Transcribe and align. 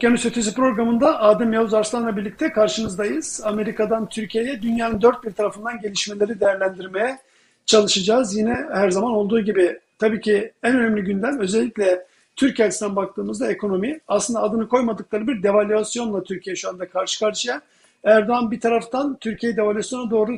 Okyanus 0.00 0.26
Ötesi 0.26 0.54
programında 0.54 1.20
Adem 1.20 1.52
Yavuz 1.52 1.74
Arslan'la 1.74 2.16
birlikte 2.16 2.52
karşınızdayız. 2.52 3.40
Amerika'dan 3.44 4.08
Türkiye'ye 4.08 4.62
dünyanın 4.62 5.02
dört 5.02 5.24
bir 5.24 5.32
tarafından 5.32 5.80
gelişmeleri 5.80 6.40
değerlendirmeye 6.40 7.18
çalışacağız. 7.66 8.36
Yine 8.36 8.56
her 8.72 8.90
zaman 8.90 9.12
olduğu 9.12 9.40
gibi 9.40 9.78
tabii 9.98 10.20
ki 10.20 10.52
en 10.62 10.76
önemli 10.76 11.02
gündem 11.02 11.40
özellikle 11.40 12.06
Türkiye 12.36 12.68
açısından 12.68 12.96
baktığımızda 12.96 13.52
ekonomi. 13.52 14.00
Aslında 14.08 14.42
adını 14.42 14.68
koymadıkları 14.68 15.26
bir 15.26 15.42
devalüasyonla 15.42 16.22
Türkiye 16.22 16.56
şu 16.56 16.68
anda 16.68 16.88
karşı 16.88 17.20
karşıya. 17.20 17.60
Erdoğan 18.04 18.50
bir 18.50 18.60
taraftan 18.60 19.16
Türkiye 19.20 19.56
devalüasyona 19.56 20.10
doğru 20.10 20.32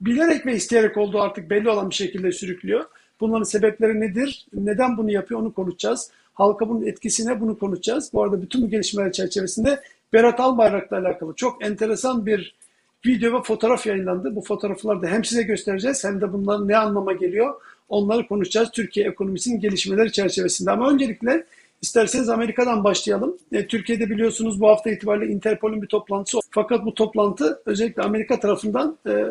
bilerek 0.00 0.46
ve 0.46 0.54
isteyerek 0.54 0.96
olduğu 0.96 1.20
artık 1.20 1.50
belli 1.50 1.70
olan 1.70 1.90
bir 1.90 1.94
şekilde 1.94 2.32
sürüklüyor. 2.32 2.84
Bunların 3.20 3.44
sebepleri 3.44 4.00
nedir? 4.00 4.46
Neden 4.52 4.96
bunu 4.96 5.10
yapıyor 5.10 5.40
onu 5.40 5.52
konuşacağız. 5.52 6.10
Halka 6.34 6.68
bunun 6.68 6.86
etkisine 6.86 7.40
bunu 7.40 7.58
konuşacağız. 7.58 8.10
Bu 8.12 8.22
arada 8.22 8.42
bütün 8.42 8.62
bu 8.62 8.70
gelişmeler 8.70 9.12
çerçevesinde 9.12 9.80
Berat 10.12 10.40
Albayrak'la 10.40 10.98
alakalı 10.98 11.34
çok 11.34 11.64
enteresan 11.64 12.26
bir 12.26 12.54
video 13.06 13.38
ve 13.38 13.42
fotoğraf 13.42 13.86
yayınlandı. 13.86 14.36
Bu 14.36 14.40
fotoğrafları 14.40 15.02
da 15.02 15.06
hem 15.06 15.24
size 15.24 15.42
göstereceğiz 15.42 16.04
hem 16.04 16.20
de 16.20 16.32
bunların 16.32 16.68
ne 16.68 16.76
anlama 16.76 17.12
geliyor 17.12 17.54
onları 17.88 18.26
konuşacağız 18.26 18.70
Türkiye 18.70 19.08
ekonomisinin 19.08 19.60
gelişmeleri 19.60 20.12
çerçevesinde. 20.12 20.70
Ama 20.70 20.90
öncelikle 20.90 21.46
isterseniz 21.82 22.28
Amerika'dan 22.28 22.84
başlayalım. 22.84 23.36
E, 23.52 23.66
Türkiye'de 23.66 24.10
biliyorsunuz 24.10 24.60
bu 24.60 24.68
hafta 24.68 24.90
itibariyle 24.90 25.32
Interpol'ün 25.32 25.82
bir 25.82 25.86
toplantısı 25.86 26.38
Fakat 26.50 26.84
bu 26.84 26.94
toplantı 26.94 27.62
özellikle 27.66 28.02
Amerika 28.02 28.40
tarafından 28.40 28.98
e, 29.06 29.24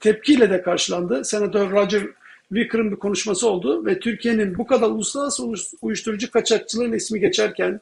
tepkiyle 0.00 0.50
de 0.50 0.62
karşılandı. 0.62 1.24
Senatör 1.24 1.70
Roger 1.70 2.02
Wicker'ın 2.48 2.90
bir 2.90 2.96
konuşması 2.96 3.48
oldu 3.48 3.86
ve 3.86 4.00
Türkiye'nin 4.00 4.58
bu 4.58 4.66
kadar 4.66 4.90
uluslararası 4.90 5.44
uyuşturucu 5.82 6.30
kaçakçılığın 6.30 6.92
ismi 6.92 7.20
geçerken, 7.20 7.80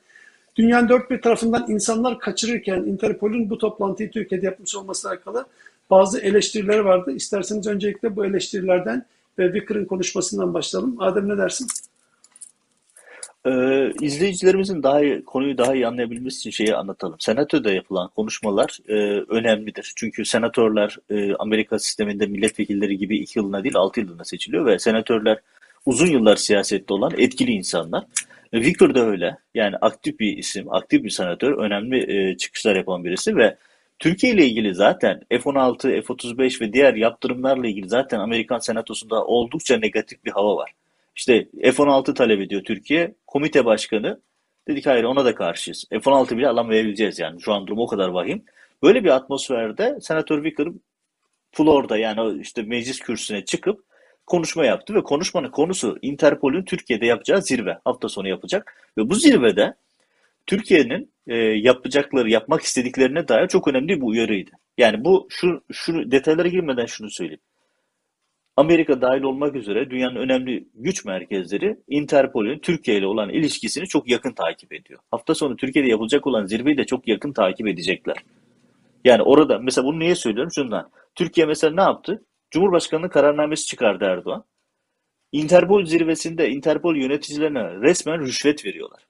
dünyanın 0.56 0.88
dört 0.88 1.10
bir 1.10 1.20
tarafından 1.20 1.66
insanlar 1.68 2.18
kaçırırken 2.18 2.82
Interpol'ün 2.82 3.50
bu 3.50 3.58
toplantıyı 3.58 4.10
Türkiye'de 4.10 4.46
yapmış 4.46 4.76
olmasına 4.76 5.10
alakalı 5.10 5.46
bazı 5.90 6.20
eleştirileri 6.20 6.84
vardı. 6.84 7.12
İsterseniz 7.12 7.66
öncelikle 7.66 8.16
bu 8.16 8.26
eleştirilerden 8.26 9.06
ve 9.38 9.52
Wicker'ın 9.52 9.84
konuşmasından 9.84 10.54
başlayalım. 10.54 10.96
Adem 11.00 11.28
ne 11.28 11.38
dersin? 11.38 11.66
Ee, 13.46 13.92
izleyicilerimizin 14.00 14.82
daha 14.82 15.02
iyi, 15.02 15.24
konuyu 15.24 15.58
daha 15.58 15.74
iyi 15.74 15.86
anlayabilmesi 15.86 16.38
için 16.38 16.50
şeyi 16.50 16.74
anlatalım. 16.76 17.16
Senatoda 17.18 17.72
yapılan 17.72 18.08
konuşmalar 18.08 18.78
e, 18.88 18.94
önemlidir. 19.28 19.92
Çünkü 19.96 20.24
senatörler 20.24 20.96
e, 21.10 21.34
Amerika 21.34 21.78
sisteminde 21.78 22.26
milletvekilleri 22.26 22.98
gibi 22.98 23.18
iki 23.18 23.38
yılına 23.38 23.64
değil 23.64 23.76
altı 23.76 24.00
yılına 24.00 24.24
seçiliyor 24.24 24.66
ve 24.66 24.78
senatörler 24.78 25.38
uzun 25.86 26.06
yıllar 26.06 26.36
siyasette 26.36 26.94
olan 26.94 27.12
etkili 27.18 27.50
insanlar. 27.50 28.04
E, 28.52 28.60
Vicker 28.60 28.94
de 28.94 29.00
öyle. 29.00 29.38
Yani 29.54 29.76
aktif 29.76 30.20
bir 30.20 30.36
isim, 30.36 30.72
aktif 30.74 31.04
bir 31.04 31.10
senatör, 31.10 31.52
önemli 31.58 32.30
e, 32.30 32.36
çıkışlar 32.36 32.76
yapan 32.76 33.04
birisi 33.04 33.36
ve 33.36 33.56
Türkiye 33.98 34.32
ile 34.32 34.46
ilgili 34.46 34.74
zaten 34.74 35.20
F-16, 35.30 36.02
F-35 36.02 36.60
ve 36.60 36.72
diğer 36.72 36.94
yaptırımlarla 36.94 37.66
ilgili 37.66 37.88
zaten 37.88 38.18
Amerikan 38.18 38.58
senatosunda 38.58 39.24
oldukça 39.24 39.76
negatif 39.78 40.24
bir 40.24 40.30
hava 40.30 40.56
var. 40.56 40.72
İşte 41.16 41.48
F-16 41.62 42.14
talep 42.14 42.40
ediyor 42.40 42.62
Türkiye. 42.64 43.14
Komite 43.26 43.64
başkanı 43.64 44.20
dedik 44.68 44.86
hayır 44.86 45.04
ona 45.04 45.24
da 45.24 45.34
karşıyız. 45.34 45.84
F-16 45.90 46.36
bile 46.36 46.48
alamayabileceğiz 46.48 47.18
yani. 47.18 47.42
Şu 47.42 47.52
an 47.52 47.66
durum 47.66 47.78
o 47.78 47.86
kadar 47.86 48.08
vahim. 48.08 48.44
Böyle 48.82 49.04
bir 49.04 49.08
atmosferde 49.08 49.98
Senatör 50.00 50.44
Vicker 50.44 50.68
Florida 51.52 51.98
yani 51.98 52.40
işte 52.40 52.62
meclis 52.62 53.00
kürsüsüne 53.00 53.44
çıkıp 53.44 53.84
konuşma 54.26 54.64
yaptı 54.64 54.94
ve 54.94 55.02
konuşmanın 55.02 55.50
konusu 55.50 55.98
Interpol'ün 56.02 56.64
Türkiye'de 56.64 57.06
yapacağı 57.06 57.42
zirve. 57.42 57.78
Hafta 57.84 58.08
sonu 58.08 58.28
yapacak. 58.28 58.74
Ve 58.98 59.10
bu 59.10 59.14
zirvede 59.14 59.74
Türkiye'nin 60.46 61.12
e, 61.26 61.36
yapacakları, 61.36 62.30
yapmak 62.30 62.62
istediklerine 62.62 63.28
dair 63.28 63.48
çok 63.48 63.68
önemli 63.68 63.88
bir 63.88 64.06
uyarıydı. 64.06 64.50
Yani 64.78 65.04
bu 65.04 65.26
şu, 65.30 65.64
şu 65.72 66.10
detaylara 66.10 66.48
girmeden 66.48 66.86
şunu 66.86 67.10
söyleyeyim. 67.10 67.40
Amerika 68.56 69.00
dahil 69.00 69.22
olmak 69.22 69.56
üzere 69.56 69.90
dünyanın 69.90 70.16
önemli 70.16 70.68
güç 70.74 71.04
merkezleri 71.04 71.76
Interpol'ün 71.88 72.58
Türkiye 72.58 72.98
ile 72.98 73.06
olan 73.06 73.30
ilişkisini 73.30 73.86
çok 73.86 74.08
yakın 74.10 74.32
takip 74.32 74.72
ediyor. 74.72 75.00
Hafta 75.10 75.34
sonu 75.34 75.56
Türkiye'de 75.56 75.88
yapılacak 75.88 76.26
olan 76.26 76.46
zirveyi 76.46 76.78
de 76.78 76.84
çok 76.84 77.08
yakın 77.08 77.32
takip 77.32 77.68
edecekler. 77.68 78.16
Yani 79.04 79.22
orada 79.22 79.58
mesela 79.58 79.86
bunu 79.86 79.98
niye 79.98 80.14
söylüyorum? 80.14 80.52
Şundan. 80.54 80.90
Türkiye 81.14 81.46
mesela 81.46 81.74
ne 81.74 81.82
yaptı? 81.82 82.24
Cumhurbaşkanlığı 82.50 83.10
kararnamesi 83.10 83.66
çıkardı 83.66 84.04
Erdoğan. 84.04 84.44
Interpol 85.32 85.84
zirvesinde 85.84 86.50
Interpol 86.50 86.96
yöneticilerine 86.96 87.74
resmen 87.74 88.20
rüşvet 88.20 88.64
veriyorlar. 88.64 89.06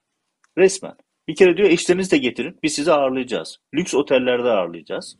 Resmen. 0.57 0.93
Bir 1.27 1.35
kere 1.35 1.57
diyor 1.57 1.69
eşlerinizi 1.69 2.11
de 2.11 2.17
getirin 2.17 2.59
biz 2.63 2.73
sizi 2.73 2.91
ağırlayacağız. 2.91 3.57
Lüks 3.73 3.93
otellerde 3.93 4.49
ağırlayacağız. 4.49 5.17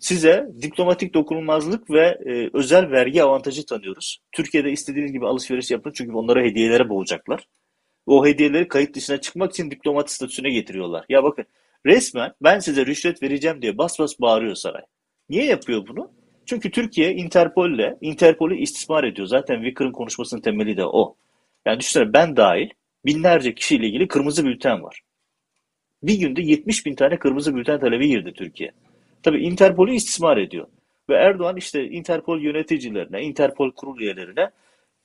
Size 0.00 0.48
diplomatik 0.62 1.14
dokunulmazlık 1.14 1.90
ve 1.90 2.18
e, 2.26 2.50
özel 2.52 2.90
vergi 2.90 3.22
avantajı 3.22 3.66
tanıyoruz. 3.66 4.18
Türkiye'de 4.32 4.70
istediğiniz 4.70 5.12
gibi 5.12 5.26
alışveriş 5.26 5.70
yapın 5.70 5.92
çünkü 5.94 6.12
onlara 6.12 6.42
hediyelere 6.42 6.88
boğacaklar. 6.88 7.44
O 8.06 8.26
hediyeleri 8.26 8.68
kayıt 8.68 8.96
dışına 8.96 9.20
çıkmak 9.20 9.50
için 9.52 9.70
diplomat 9.70 10.10
statüsüne 10.10 10.50
getiriyorlar. 10.50 11.04
Ya 11.08 11.22
bakın 11.24 11.44
resmen 11.86 12.32
ben 12.42 12.58
size 12.58 12.86
rüşvet 12.86 13.22
vereceğim 13.22 13.62
diye 13.62 13.78
bas 13.78 13.98
bas 13.98 14.20
bağırıyor 14.20 14.54
saray. 14.54 14.82
Niye 15.28 15.44
yapıyor 15.44 15.86
bunu? 15.88 16.10
Çünkü 16.46 16.70
Türkiye 16.70 17.14
Interpol'le 17.14 17.96
Interpol'ü 18.00 18.56
istismar 18.56 19.04
ediyor. 19.04 19.28
Zaten 19.28 19.54
Wicker'ın 19.54 19.92
konuşmasının 19.92 20.40
temeli 20.40 20.76
de 20.76 20.84
o. 20.84 21.16
Yani 21.66 21.80
düşünsene 21.80 22.12
ben 22.12 22.36
dahil 22.36 22.68
binlerce 23.06 23.54
kişiyle 23.54 23.86
ilgili 23.86 24.08
kırmızı 24.08 24.44
bülten 24.44 24.82
var. 24.82 25.00
Bir 26.02 26.14
günde 26.14 26.42
70 26.42 26.86
bin 26.86 26.94
tane 26.94 27.18
kırmızı 27.18 27.54
bülten 27.54 27.80
talebi 27.80 28.08
girdi 28.08 28.32
Türkiye. 28.36 28.72
Tabii 29.22 29.42
Interpol'ü 29.42 29.94
istismar 29.94 30.36
ediyor. 30.36 30.66
Ve 31.08 31.14
Erdoğan 31.14 31.56
işte 31.56 31.84
Interpol 31.84 32.40
yöneticilerine, 32.40 33.22
Interpol 33.22 33.70
kurul 33.72 34.00
üyelerine 34.00 34.50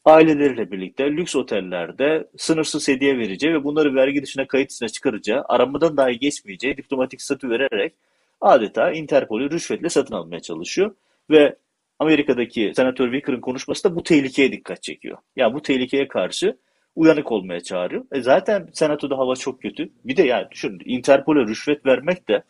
aileleriyle 0.06 0.72
birlikte 0.72 1.12
lüks 1.12 1.36
otellerde 1.36 2.28
sınırsız 2.38 2.88
hediye 2.88 3.18
vereceği 3.18 3.54
ve 3.54 3.64
bunları 3.64 3.96
vergi 3.96 4.24
dışına 4.24 4.48
kayıt 4.48 4.70
dışına 4.70 4.90
çıkaracağı, 4.90 5.44
aramadan 5.50 5.98
dahi 5.98 6.20
geçmeyeceği 6.20 6.78
diplomatik 6.78 7.22
statü 7.22 7.50
vererek 7.50 7.94
adeta 8.42 8.92
Interpol'ü 8.92 9.52
rüşvetle 9.52 9.90
satın 9.90 10.16
almaya 10.16 10.40
çalışıyor. 10.40 10.96
Ve 11.30 11.56
Amerika'daki 12.00 12.74
Senatör 12.76 13.12
Wicker'ın 13.12 13.42
konuşması 13.42 13.84
da 13.84 13.96
bu 13.96 14.04
tehlikeye 14.04 14.52
dikkat 14.52 14.84
çekiyor. 14.84 15.18
Yani 15.36 15.54
bu 15.54 15.62
tehlikeye 15.62 16.08
karşı 16.08 16.58
uyanık 16.96 17.32
olmaya 17.32 17.60
çağırıyor. 17.60 18.06
E 18.12 18.22
zaten 18.22 18.70
senatoda 18.74 19.18
hava 19.18 19.36
çok 19.36 19.62
kötü. 19.62 19.90
Bir 20.06 20.18
de 20.18 20.24
yani 20.24 20.48
düşün 20.52 20.82
Interpol'e 20.86 21.40
rüşvet 21.48 21.86
vermek 21.86 22.28
de 22.28 22.44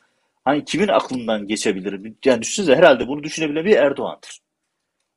Hani 0.46 0.66
kimin 0.66 0.88
aklından 0.88 1.48
geçebilir? 1.48 2.14
Yani 2.26 2.42
düşünsenize 2.42 2.76
herhalde 2.76 3.08
bunu 3.08 3.24
düşünebilen 3.24 3.66
bir 3.66 3.76
Erdoğan'dır. 3.76 4.40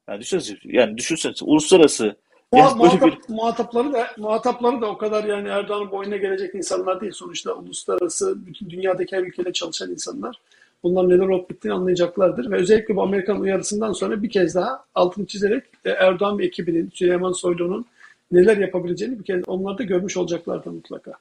Yani 0.09 0.21
düşünsenize, 0.21 0.61
yani 0.65 0.99
düşünsenize 0.99 1.45
uluslararası 1.45 2.17
yani 2.55 2.77
muhatap, 2.77 3.09
bir... 3.09 3.35
muhatapları 3.35 3.93
da 3.93 4.07
muhatapları 4.17 4.81
da 4.81 4.87
o 4.87 4.99
kadar 4.99 5.25
yani 5.25 5.49
Erdoğan'ın 5.49 5.91
boyuna 5.91 6.17
gelecek 6.17 6.55
insanlar 6.55 7.01
değil. 7.01 7.13
Sonuçta 7.13 7.53
uluslararası 7.53 8.47
bütün 8.47 8.71
dünyadaki 8.71 9.17
her 9.17 9.23
ülkede 9.23 9.53
çalışan 9.53 9.91
insanlar. 9.91 10.41
Bunlar 10.83 11.09
neler 11.09 11.29
olup 11.29 11.51
bittiğini 11.51 11.77
anlayacaklardır. 11.77 12.51
Ve 12.51 12.57
özellikle 12.57 12.97
bu 12.97 13.03
Amerikan 13.03 13.41
uyarısından 13.41 13.93
sonra 13.93 14.23
bir 14.23 14.31
kez 14.31 14.55
daha 14.55 14.85
altını 14.95 15.27
çizerek 15.27 15.65
e, 15.85 15.91
Erdoğan 15.91 16.39
ve 16.39 16.47
ekibinin, 16.47 16.91
Süleyman 16.95 17.33
Soylu'nun 17.33 17.87
neler 18.33 18.57
yapabileceğini 18.57 19.19
bir 19.19 19.25
kez 19.25 19.49
onlar 19.49 19.79
da 19.79 19.83
görmüş 19.83 20.17
olacaklardır 20.17 20.71
mutlaka. 20.71 21.13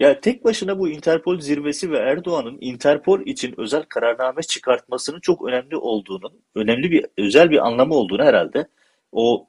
Ya 0.00 0.20
tek 0.20 0.44
başına 0.44 0.78
bu 0.78 0.88
Interpol 0.88 1.40
zirvesi 1.40 1.90
ve 1.90 1.98
Erdoğan'ın 1.98 2.58
Interpol 2.60 3.26
için 3.26 3.54
özel 3.58 3.82
kararname 3.82 4.42
çıkartmasının 4.42 5.20
çok 5.20 5.48
önemli 5.48 5.76
olduğunu, 5.76 6.32
önemli 6.54 6.90
bir 6.90 7.06
özel 7.18 7.50
bir 7.50 7.66
anlamı 7.66 7.94
olduğunu 7.94 8.24
herhalde 8.24 8.68
o 9.12 9.48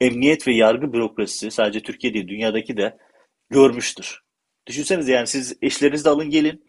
emniyet 0.00 0.48
ve 0.48 0.52
yargı 0.54 0.92
bürokrasisi 0.92 1.50
sadece 1.50 1.80
Türkiye 1.80 2.14
değil 2.14 2.28
dünyadaki 2.28 2.76
de 2.76 2.98
görmüştür. 3.50 4.20
Düşünsenize 4.66 5.12
yani 5.12 5.26
siz 5.26 5.56
eşlerinizi 5.62 6.08
alın 6.08 6.30
gelin. 6.30 6.64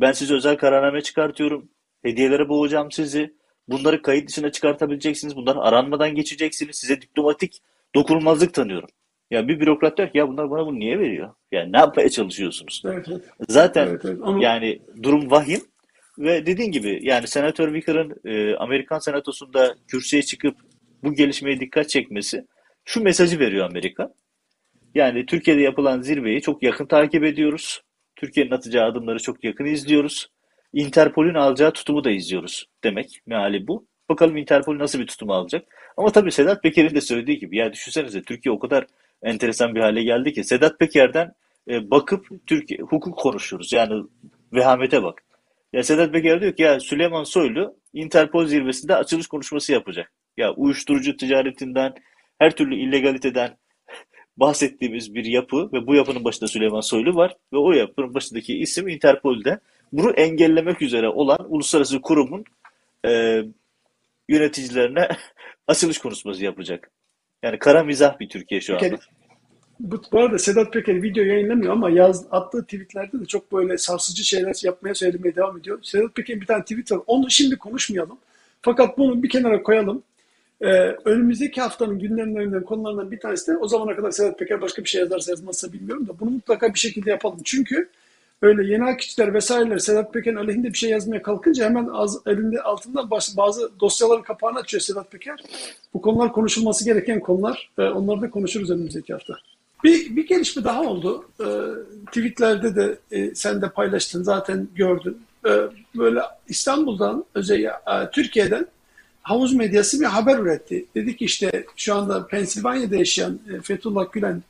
Ben 0.00 0.12
size 0.12 0.34
özel 0.34 0.56
kararname 0.58 1.02
çıkartıyorum. 1.02 1.68
Hediyelere 2.02 2.48
boğacağım 2.48 2.92
sizi. 2.92 3.34
Bunları 3.68 4.02
kayıt 4.02 4.28
dışına 4.28 4.52
çıkartabileceksiniz. 4.52 5.36
Bunları 5.36 5.60
aranmadan 5.60 6.14
geçeceksiniz. 6.14 6.76
Size 6.76 7.00
diplomatik 7.02 7.62
dokunulmazlık 7.94 8.54
tanıyorum. 8.54 8.88
Ya 9.30 9.48
bir 9.48 9.60
bürokrat 9.60 9.98
der 9.98 10.12
ki 10.12 10.18
ya 10.18 10.28
bunlar 10.28 10.50
bana 10.50 10.66
bunu 10.66 10.78
niye 10.78 10.98
veriyor? 10.98 11.34
Yani 11.52 11.72
ne 11.72 11.78
yapmaya 11.78 12.08
çalışıyorsunuz? 12.08 12.82
Evet, 12.84 13.06
evet. 13.10 13.24
Zaten 13.48 13.86
evet, 13.88 14.04
evet. 14.04 14.18
Ama... 14.22 14.44
yani 14.44 14.78
durum 15.02 15.30
vahim 15.30 15.60
ve 16.18 16.46
dediğin 16.46 16.72
gibi 16.72 17.00
yani 17.02 17.26
Senatör 17.28 17.74
Wicker'ın 17.74 18.14
e, 18.24 18.56
Amerikan 18.56 18.98
Senatosu'nda 18.98 19.74
kürsüye 19.88 20.22
çıkıp 20.22 20.56
bu 21.02 21.14
gelişmeye 21.14 21.60
dikkat 21.60 21.88
çekmesi 21.88 22.46
şu 22.84 23.02
mesajı 23.02 23.38
veriyor 23.38 23.66
Amerika. 23.70 24.12
Yani 24.94 25.26
Türkiye'de 25.26 25.60
yapılan 25.60 26.02
zirveyi 26.02 26.40
çok 26.40 26.62
yakın 26.62 26.86
takip 26.86 27.24
ediyoruz. 27.24 27.82
Türkiye'nin 28.16 28.50
atacağı 28.50 28.86
adımları 28.86 29.18
çok 29.18 29.44
yakın 29.44 29.64
izliyoruz. 29.64 30.28
Interpol'ün 30.72 31.34
alacağı 31.34 31.72
tutumu 31.72 32.04
da 32.04 32.10
izliyoruz 32.10 32.66
demek 32.84 33.20
meali 33.26 33.66
bu. 33.66 33.86
Bakalım 34.08 34.36
Interpol 34.36 34.78
nasıl 34.78 34.98
bir 34.98 35.06
tutum 35.06 35.30
alacak. 35.30 35.64
Ama 35.96 36.12
tabii 36.12 36.32
Sedat 36.32 36.62
Peker'in 36.62 36.94
de 36.94 37.00
söylediği 37.00 37.38
gibi 37.38 37.56
ya 37.56 37.72
düşünsenize 37.72 38.22
Türkiye 38.22 38.52
o 38.52 38.58
kadar 38.58 38.86
enteresan 39.26 39.74
bir 39.74 39.80
hale 39.80 40.02
geldi 40.02 40.32
ki 40.32 40.44
Sedat 40.44 40.78
Peker'den 40.78 41.32
e, 41.68 41.90
bakıp 41.90 42.26
Türkiye 42.46 42.80
hukuk 42.80 43.18
konuşuyoruz. 43.18 43.72
Yani 43.72 44.04
vehamete 44.52 45.02
bak. 45.02 45.22
Ya 45.72 45.82
Sedat 45.82 46.12
Peker 46.12 46.40
diyor 46.40 46.52
ki 46.52 46.62
ya 46.62 46.80
Süleyman 46.80 47.24
Soylu 47.24 47.76
Interpol 47.92 48.46
zirvesinde 48.46 48.96
açılış 48.96 49.26
konuşması 49.26 49.72
yapacak. 49.72 50.12
Ya 50.36 50.54
uyuşturucu 50.54 51.16
ticaretinden, 51.16 51.94
her 52.38 52.56
türlü 52.56 52.74
illegaliteden 52.76 53.56
bahsettiğimiz 54.36 55.14
bir 55.14 55.24
yapı 55.24 55.72
ve 55.72 55.86
bu 55.86 55.94
yapının 55.94 56.24
başında 56.24 56.48
Süleyman 56.48 56.80
Soylu 56.80 57.14
var 57.14 57.36
ve 57.52 57.58
o 57.58 57.72
yapının 57.72 58.14
başındaki 58.14 58.58
isim 58.58 58.88
Interpol'de 58.88 59.58
bunu 59.92 60.10
engellemek 60.10 60.82
üzere 60.82 61.08
olan 61.08 61.52
uluslararası 61.52 62.00
kurumun 62.00 62.44
e, 63.06 63.42
yöneticilerine 64.28 65.08
açılış 65.68 65.98
konuşması 65.98 66.44
yapacak. 66.44 66.90
Yani 67.42 67.58
kara 67.58 67.84
mizah 67.84 68.20
bir 68.20 68.28
Türkiye 68.28 68.60
şu 68.60 68.74
anda. 68.74 68.98
Bu, 69.80 70.02
bu 70.12 70.20
arada 70.20 70.38
Sedat 70.38 70.72
Peker 70.72 71.02
video 71.02 71.24
yayınlamıyor 71.24 71.72
ama 71.72 71.90
yaz, 71.90 72.26
attığı 72.30 72.64
tweetlerde 72.64 73.20
de 73.20 73.24
çok 73.24 73.52
böyle 73.52 73.78
sarsıcı 73.78 74.24
şeyler 74.24 74.54
yapmaya 74.62 74.94
söylemeye 74.94 75.36
devam 75.36 75.58
ediyor. 75.58 75.78
Sedat 75.82 76.14
Peker'in 76.14 76.40
bir 76.40 76.46
tane 76.46 76.62
tweet 76.62 76.92
var. 76.92 77.00
Onu 77.06 77.30
şimdi 77.30 77.56
konuşmayalım. 77.56 78.18
Fakat 78.62 78.98
bunu 78.98 79.22
bir 79.22 79.28
kenara 79.28 79.62
koyalım. 79.62 80.02
Ee, 80.60 80.66
önümüzdeki 81.04 81.60
haftanın 81.60 81.98
gündemlerinden 81.98 82.62
konularından 82.62 83.10
bir 83.10 83.20
tanesi 83.20 83.52
de 83.52 83.56
o 83.56 83.68
zamana 83.68 83.96
kadar 83.96 84.10
Sedat 84.10 84.38
Peker 84.38 84.60
başka 84.60 84.84
bir 84.84 84.88
şey 84.88 85.00
yazarsa 85.00 85.32
yazmazsa 85.32 85.72
bilmiyorum 85.72 86.08
da 86.08 86.18
bunu 86.20 86.30
mutlaka 86.30 86.74
bir 86.74 86.78
şekilde 86.78 87.10
yapalım. 87.10 87.38
Çünkü 87.44 87.88
öyle 88.42 88.72
yeni 88.72 88.84
akitçiler 88.84 89.34
vesaireler 89.34 89.78
Sedat 89.78 90.12
Peker'in 90.12 90.36
aleyhinde 90.36 90.68
bir 90.68 90.78
şey 90.78 90.90
yazmaya 90.90 91.22
kalkınca 91.22 91.64
hemen 91.64 91.86
az, 91.86 92.18
elinde 92.26 92.62
altından 92.62 93.10
bazı, 93.10 93.36
bazı 93.36 93.70
dosyaların 93.80 94.22
kapağını 94.22 94.58
açıyor 94.58 94.80
Sedat 94.80 95.10
Peker. 95.10 95.40
Bu 95.94 96.00
konular 96.02 96.32
konuşulması 96.32 96.84
gereken 96.84 97.20
konular. 97.20 97.70
Ee, 97.78 97.82
onları 97.82 98.20
da 98.20 98.30
konuşuruz 98.30 98.70
önümüzdeki 98.70 99.12
hafta. 99.12 99.34
Bir, 99.84 100.16
bir 100.16 100.26
gelişme 100.26 100.64
daha 100.64 100.82
oldu. 100.82 101.28
Ee, 101.40 101.44
tweetlerde 102.06 102.76
de 102.76 102.98
e, 103.10 103.34
sen 103.34 103.62
de 103.62 103.68
paylaştın 103.68 104.22
zaten 104.22 104.68
gördün. 104.74 105.18
Ee, 105.46 105.50
böyle 105.96 106.20
İstanbul'dan 106.48 107.24
özellikle 107.34 107.68
e, 107.68 108.10
Türkiye'den 108.12 108.66
havuz 109.22 109.54
medyası 109.54 110.00
bir 110.00 110.06
haber 110.06 110.38
üretti. 110.38 110.86
Dedi 110.94 111.16
ki 111.16 111.24
işte 111.24 111.66
şu 111.76 111.94
anda 111.94 112.26
Pensilvanya'da 112.26 112.96
yaşayan 112.96 113.38
e, 113.52 113.60
Fethullah 113.60 114.12
Gülen 114.12 114.42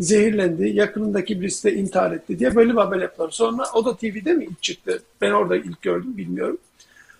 zehirlendi, 0.00 0.68
yakınındaki 0.68 1.40
birisi 1.40 1.64
de 1.64 1.74
intihar 1.74 2.12
etti 2.12 2.38
diye 2.38 2.54
böyle 2.54 2.70
bir 2.70 2.78
haber 2.78 2.98
yaptılar. 2.98 3.30
Sonra 3.30 3.64
o 3.74 3.84
da 3.84 3.96
TV'de 3.96 4.32
mi 4.32 4.44
ilk 4.44 4.62
çıktı? 4.62 5.02
Ben 5.20 5.30
orada 5.30 5.56
ilk 5.56 5.82
gördüm 5.82 6.16
bilmiyorum. 6.16 6.58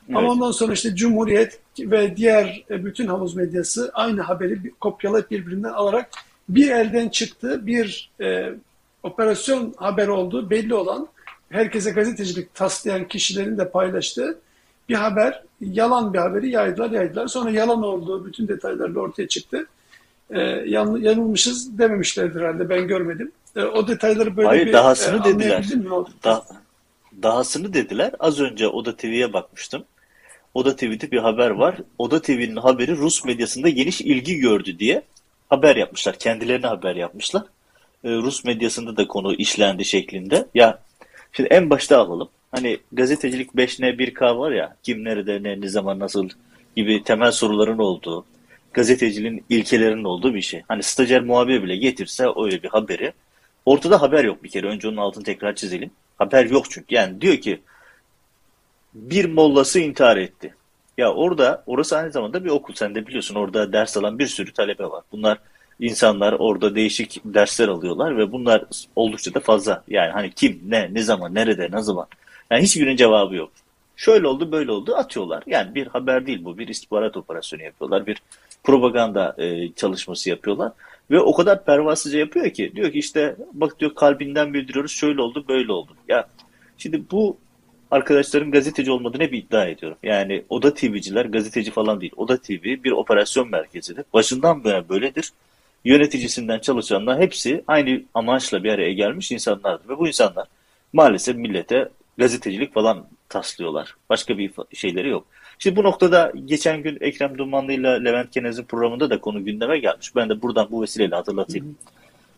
Evet. 0.09 0.17
Ama 0.17 0.31
ondan 0.31 0.51
sonra 0.51 0.73
işte 0.73 0.95
Cumhuriyet 0.95 1.61
ve 1.79 2.17
diğer 2.17 2.65
e, 2.71 2.85
bütün 2.85 3.07
havuz 3.07 3.35
medyası 3.37 3.91
aynı 3.95 4.23
haberi 4.23 4.71
kopyalayıp 4.81 5.31
birbirinden 5.31 5.73
alarak 5.73 6.11
bir 6.49 6.71
elden 6.71 7.09
çıktı, 7.09 7.67
bir 7.67 8.11
e, 8.21 8.55
operasyon 9.03 9.75
haber 9.77 10.09
oldu 10.09 10.51
belli 10.51 10.75
olan 10.75 11.09
herkese 11.51 11.91
gazetecilik 11.91 12.55
taslayan 12.55 13.09
kişilerin 13.09 13.59
de 13.59 13.71
paylaştığı 13.71 14.39
bir 14.89 14.95
haber, 14.95 15.43
yalan 15.61 16.15
bir 16.15 16.19
haberi 16.19 16.51
yaydılar 16.51 16.91
yaydılar. 16.91 17.27
Sonra 17.27 17.51
yalan 17.51 17.83
olduğu 17.83 18.27
bütün 18.27 18.49
detaylarla 18.49 19.01
ortaya 19.01 19.29
çıktı. 19.29 19.67
E, 20.31 20.41
yan, 20.67 20.97
yanılmışız 20.97 21.79
dememişlerdir 21.79 22.41
herhalde 22.41 22.69
ben 22.69 22.89
görmedim. 22.89 23.33
E, 23.57 23.63
o 23.63 23.89
detayları 23.89 24.37
böyle 24.37 24.49
Hayır, 24.49 24.67
bir 24.67 24.73
dahasını 24.73 25.21
e, 25.21 25.25
dediler. 25.25 25.65
mi? 25.75 25.85
Da, 26.25 26.45
dahasını 27.23 27.75
dediler. 27.75 28.13
Az 28.19 28.41
önce 28.41 28.69
Oda 28.69 28.97
TV'ye 28.97 29.33
bakmıştım. 29.33 29.85
Oda 30.55 30.77
TV'de 30.77 31.11
bir 31.11 31.19
haber 31.19 31.51
var. 31.51 31.77
Oda 31.99 32.23
TV'nin 32.23 32.57
haberi 32.57 32.97
Rus 32.97 33.25
medyasında 33.25 33.69
geniş 33.69 34.01
ilgi 34.01 34.37
gördü 34.37 34.79
diye 34.79 35.03
haber 35.51 35.77
yapmışlar. 35.77 36.17
Kendilerine 36.19 36.67
haber 36.67 36.97
yapmışlar. 36.97 37.43
E, 38.05 38.11
Rus 38.11 38.45
medyasında 38.45 38.97
da 38.97 39.09
konu 39.09 39.35
işlendi 39.35 39.85
şeklinde. 39.85 40.47
Ya 40.55 40.79
şimdi 41.33 41.49
en 41.49 41.71
başta 41.71 41.99
alalım. 41.99 42.29
Hani 42.51 42.79
gazetecilik 42.93 43.55
5N 43.55 43.97
1K 43.97 44.39
var 44.39 44.53
ya 44.53 44.77
kim 44.83 45.05
nerede 45.05 45.43
ne 45.43 45.61
ne 45.61 45.69
zaman 45.69 45.99
nasıl 45.99 46.29
gibi 46.77 47.03
temel 47.05 47.33
soruların 47.33 47.79
olduğu 47.79 48.25
gazeteciliğin 48.73 49.45
ilkelerinin 49.49 50.05
olduğu 50.05 50.35
bir 50.35 50.43
şey. 50.43 50.63
Hani 50.69 50.83
stajyer 50.83 51.23
muhabir 51.23 51.63
bile 51.63 51.77
getirse 51.77 52.27
öyle 52.37 52.63
bir 52.63 52.69
haberi 52.69 53.13
ortada 53.65 54.03
haber 54.03 54.25
yok 54.25 54.45
bir 54.45 54.49
kere. 54.49 54.67
Önce 54.67 54.89
onun 54.89 54.97
altını 54.97 55.25
tekrar 55.25 55.55
çizelim. 55.55 55.91
Haber 56.19 56.45
yok 56.45 56.71
çünkü. 56.71 56.95
Yani 56.95 57.21
diyor 57.21 57.37
ki 57.37 57.61
bir 58.95 59.25
mollası 59.25 59.81
intihar 59.81 60.17
etti. 60.17 60.55
Ya 60.99 61.15
orada, 61.15 61.63
orası 61.67 61.97
aynı 61.97 62.13
zamanda 62.13 62.45
bir 62.45 62.51
okul. 62.51 62.75
Sen 62.75 62.95
de 62.95 63.07
biliyorsun 63.07 63.35
orada 63.35 63.73
ders 63.73 63.97
alan 63.97 64.19
bir 64.19 64.27
sürü 64.27 64.53
talebe 64.53 64.85
var. 64.85 65.05
Bunlar 65.13 65.39
insanlar 65.81 66.33
orada 66.33 66.75
değişik 66.75 67.21
dersler 67.25 67.69
alıyorlar 67.69 68.19
ve 68.19 68.33
bunlar 68.33 68.65
oldukça 68.97 69.35
da 69.35 69.41
fazla. 69.41 69.85
Yani 69.89 70.13
hani 70.13 70.31
kim, 70.31 70.61
ne, 70.67 70.95
ne 70.95 71.03
zaman, 71.03 71.35
nerede, 71.35 71.69
ne 71.73 71.83
zaman. 71.83 72.07
Yani 72.51 72.63
hiçbirinin 72.63 72.97
cevabı 72.97 73.35
yok. 73.35 73.51
Şöyle 73.97 74.27
oldu, 74.27 74.53
böyle 74.53 74.71
oldu 74.71 74.95
atıyorlar. 74.95 75.43
Yani 75.47 75.75
bir 75.75 75.87
haber 75.87 76.27
değil 76.27 76.45
bu. 76.45 76.59
Bir 76.59 76.69
istihbarat 76.69 77.17
operasyonu 77.17 77.63
yapıyorlar. 77.63 78.07
Bir 78.07 78.23
propaganda 78.65 79.35
e, 79.39 79.73
çalışması 79.73 80.31
yapıyorlar. 80.31 80.73
Ve 81.11 81.21
o 81.21 81.35
kadar 81.35 81.65
pervasızca 81.65 82.19
yapıyor 82.19 82.51
ki. 82.51 82.73
Diyor 82.77 82.93
ki 82.93 82.99
işte 82.99 83.37
bak 83.53 83.81
diyor 83.81 83.95
kalbinden 83.95 84.55
bildiriyoruz. 84.55 84.93
Şöyle 84.93 85.23
oldu, 85.23 85.45
böyle 85.49 85.73
oldu. 85.73 85.93
Ya 86.09 86.29
şimdi 86.79 87.03
bu 87.11 87.37
arkadaşların 87.91 88.51
gazeteci 88.51 88.91
olmadığını 88.91 89.23
hep 89.23 89.35
iddia 89.35 89.67
ediyorum. 89.67 89.99
Yani 90.03 90.45
Oda 90.49 90.75
TV'ciler 90.75 91.25
gazeteci 91.25 91.71
falan 91.71 92.01
değil. 92.01 92.13
Oda 92.17 92.37
TV 92.37 92.63
bir 92.63 92.91
operasyon 92.91 93.51
merkezidir. 93.51 94.05
Başından 94.13 94.65
beri 94.65 94.89
böyledir. 94.89 95.33
Yöneticisinden 95.85 96.59
çalışanlar 96.59 97.21
hepsi 97.21 97.65
aynı 97.67 98.03
amaçla 98.15 98.65
bir 98.65 98.71
araya 98.71 98.93
gelmiş 98.93 99.33
insanlardır. 99.33 99.89
Ve 99.89 99.99
bu 99.99 100.09
insanlar 100.09 100.47
maalesef 100.93 101.37
millete 101.37 101.89
gazetecilik 102.19 102.75
falan 102.75 103.07
taslıyorlar. 103.29 103.95
Başka 104.11 104.39
bir 104.39 104.51
şeyleri 104.75 105.09
yok. 105.09 105.27
Şimdi 105.59 105.77
bu 105.77 105.85
noktada 105.85 106.33
geçen 106.45 106.83
gün 106.83 106.99
Ekrem 107.01 107.39
Dumanlı 107.39 107.73
ile 107.73 108.05
Levent 108.05 108.31
Kenez'in 108.31 108.65
programında 108.65 109.11
da 109.11 109.21
konu 109.21 109.45
gündeme 109.45 109.79
gelmiş. 109.79 110.17
Ben 110.17 110.29
de 110.29 110.43
buradan 110.43 110.69
bu 110.71 110.83
vesileyle 110.83 111.15
hatırlatayım. 111.15 111.67
Hı 111.67 111.71
hı. 111.71 111.75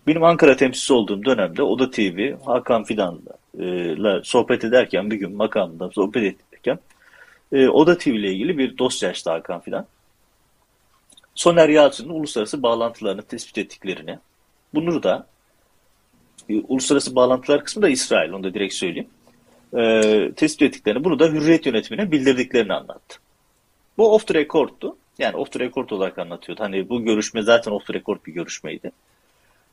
Benim 0.06 0.24
Ankara 0.24 0.56
temsilcisi 0.56 0.92
olduğum 0.92 1.24
dönemde 1.24 1.62
Oda 1.62 1.90
TV, 1.90 2.34
Hakan 2.44 2.84
Fidan'la 2.84 3.40
e, 3.60 4.20
sohbet 4.24 4.64
ederken 4.64 5.10
bir 5.10 5.16
gün 5.16 5.36
makamında 5.36 5.90
sohbet 5.90 6.22
ederken 6.22 6.78
e, 7.52 7.68
Oda 7.68 7.98
TV 7.98 8.08
ile 8.08 8.32
ilgili 8.32 8.58
bir 8.58 8.78
dosya 8.78 9.10
açtı 9.10 9.30
Hakan 9.30 9.60
Fidan. 9.60 9.86
Soner 11.34 11.68
Yalçın'ın 11.68 12.08
uluslararası 12.08 12.62
bağlantılarını 12.62 13.22
tespit 13.22 13.58
ettiklerini, 13.58 14.18
bunu 14.74 15.02
da 15.02 15.26
e, 16.48 16.60
uluslararası 16.60 17.14
bağlantılar 17.14 17.64
kısmı 17.64 17.82
da 17.82 17.88
İsrail, 17.88 18.32
onu 18.32 18.44
da 18.44 18.54
direkt 18.54 18.74
söyleyeyim. 18.74 19.08
E, 19.76 20.32
tespit 20.36 20.62
ettiklerini, 20.62 21.04
bunu 21.04 21.18
da 21.18 21.28
hürriyet 21.28 21.66
yönetimine 21.66 22.12
bildirdiklerini 22.12 22.72
anlattı. 22.72 23.18
Bu 23.98 24.14
off 24.14 24.26
the 24.26 24.34
record'tu. 24.34 24.96
Yani 25.18 25.36
off 25.36 25.52
the 25.52 25.58
record 25.58 25.90
olarak 25.90 26.18
anlatıyordu. 26.18 26.62
Hani 26.62 26.88
bu 26.88 27.04
görüşme 27.04 27.42
zaten 27.42 27.72
off 27.72 27.86
the 27.86 27.94
record 27.94 28.18
bir 28.26 28.32
görüşmeydi. 28.32 28.92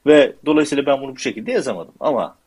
Ve 0.06 0.34
dolayısıyla 0.46 0.86
ben 0.86 1.02
bunu 1.02 1.16
bu 1.16 1.20
şekilde 1.20 1.52
yazamadım. 1.52 1.94
Ama 2.00 2.38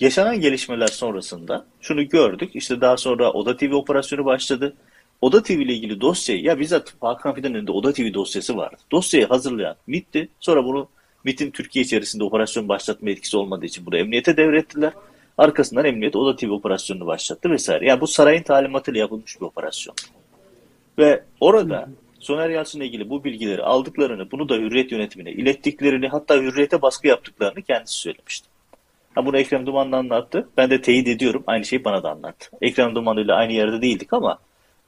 yaşanan 0.00 0.40
gelişmeler 0.40 0.86
sonrasında 0.86 1.66
şunu 1.80 2.08
gördük. 2.08 2.50
İşte 2.54 2.80
daha 2.80 2.96
sonra 2.96 3.32
Oda 3.32 3.56
TV 3.56 3.72
operasyonu 3.74 4.24
başladı. 4.24 4.76
Oda 5.20 5.42
TV 5.42 5.52
ile 5.52 5.74
ilgili 5.74 6.00
dosyayı 6.00 6.42
ya 6.42 6.58
bizzat 6.60 6.94
Hakan 7.00 7.34
Fidan'ın 7.34 7.54
önünde 7.54 7.72
Oda 7.72 7.92
TV 7.92 8.14
dosyası 8.14 8.56
vardı. 8.56 8.76
Dosyayı 8.92 9.26
hazırlayan 9.26 9.76
MIT'ti. 9.86 10.28
Sonra 10.40 10.64
bunu 10.64 10.88
MIT'in 11.24 11.50
Türkiye 11.50 11.84
içerisinde 11.84 12.24
operasyon 12.24 12.68
başlatma 12.68 13.10
etkisi 13.10 13.36
olmadığı 13.36 13.66
için 13.66 13.86
bunu 13.86 13.96
emniyete 13.96 14.36
devrettiler. 14.36 14.92
Arkasından 15.38 15.84
emniyet 15.84 16.16
Oda 16.16 16.36
TV 16.36 16.50
operasyonunu 16.50 17.06
başlattı 17.06 17.50
vesaire. 17.50 17.86
Yani 17.86 18.00
bu 18.00 18.06
sarayın 18.06 18.42
talimatıyla 18.42 19.00
yapılmış 19.00 19.40
bir 19.40 19.46
operasyon. 19.46 19.96
Ve 20.98 21.24
orada 21.40 21.88
Soner 22.20 22.50
Yalçın'la 22.50 22.84
ilgili 22.84 23.10
bu 23.10 23.24
bilgileri 23.24 23.62
aldıklarını, 23.62 24.30
bunu 24.30 24.48
da 24.48 24.54
hürriyet 24.54 24.92
yönetimine 24.92 25.32
ilettiklerini, 25.32 26.08
hatta 26.08 26.36
hürriyete 26.36 26.82
baskı 26.82 27.08
yaptıklarını 27.08 27.62
kendisi 27.62 27.94
söylemişti. 27.94 28.48
Ha, 29.14 29.26
bunu 29.26 29.38
Ekrem 29.38 29.66
Duman'la 29.66 29.96
anlattı. 29.96 30.48
Ben 30.56 30.70
de 30.70 30.80
teyit 30.82 31.08
ediyorum. 31.08 31.44
Aynı 31.46 31.64
şeyi 31.64 31.84
bana 31.84 32.02
da 32.02 32.10
anlattı. 32.10 32.50
Ekrem 32.62 32.94
Duman 32.94 33.16
ile 33.16 33.32
aynı 33.32 33.52
yerde 33.52 33.82
değildik 33.82 34.12
ama 34.12 34.38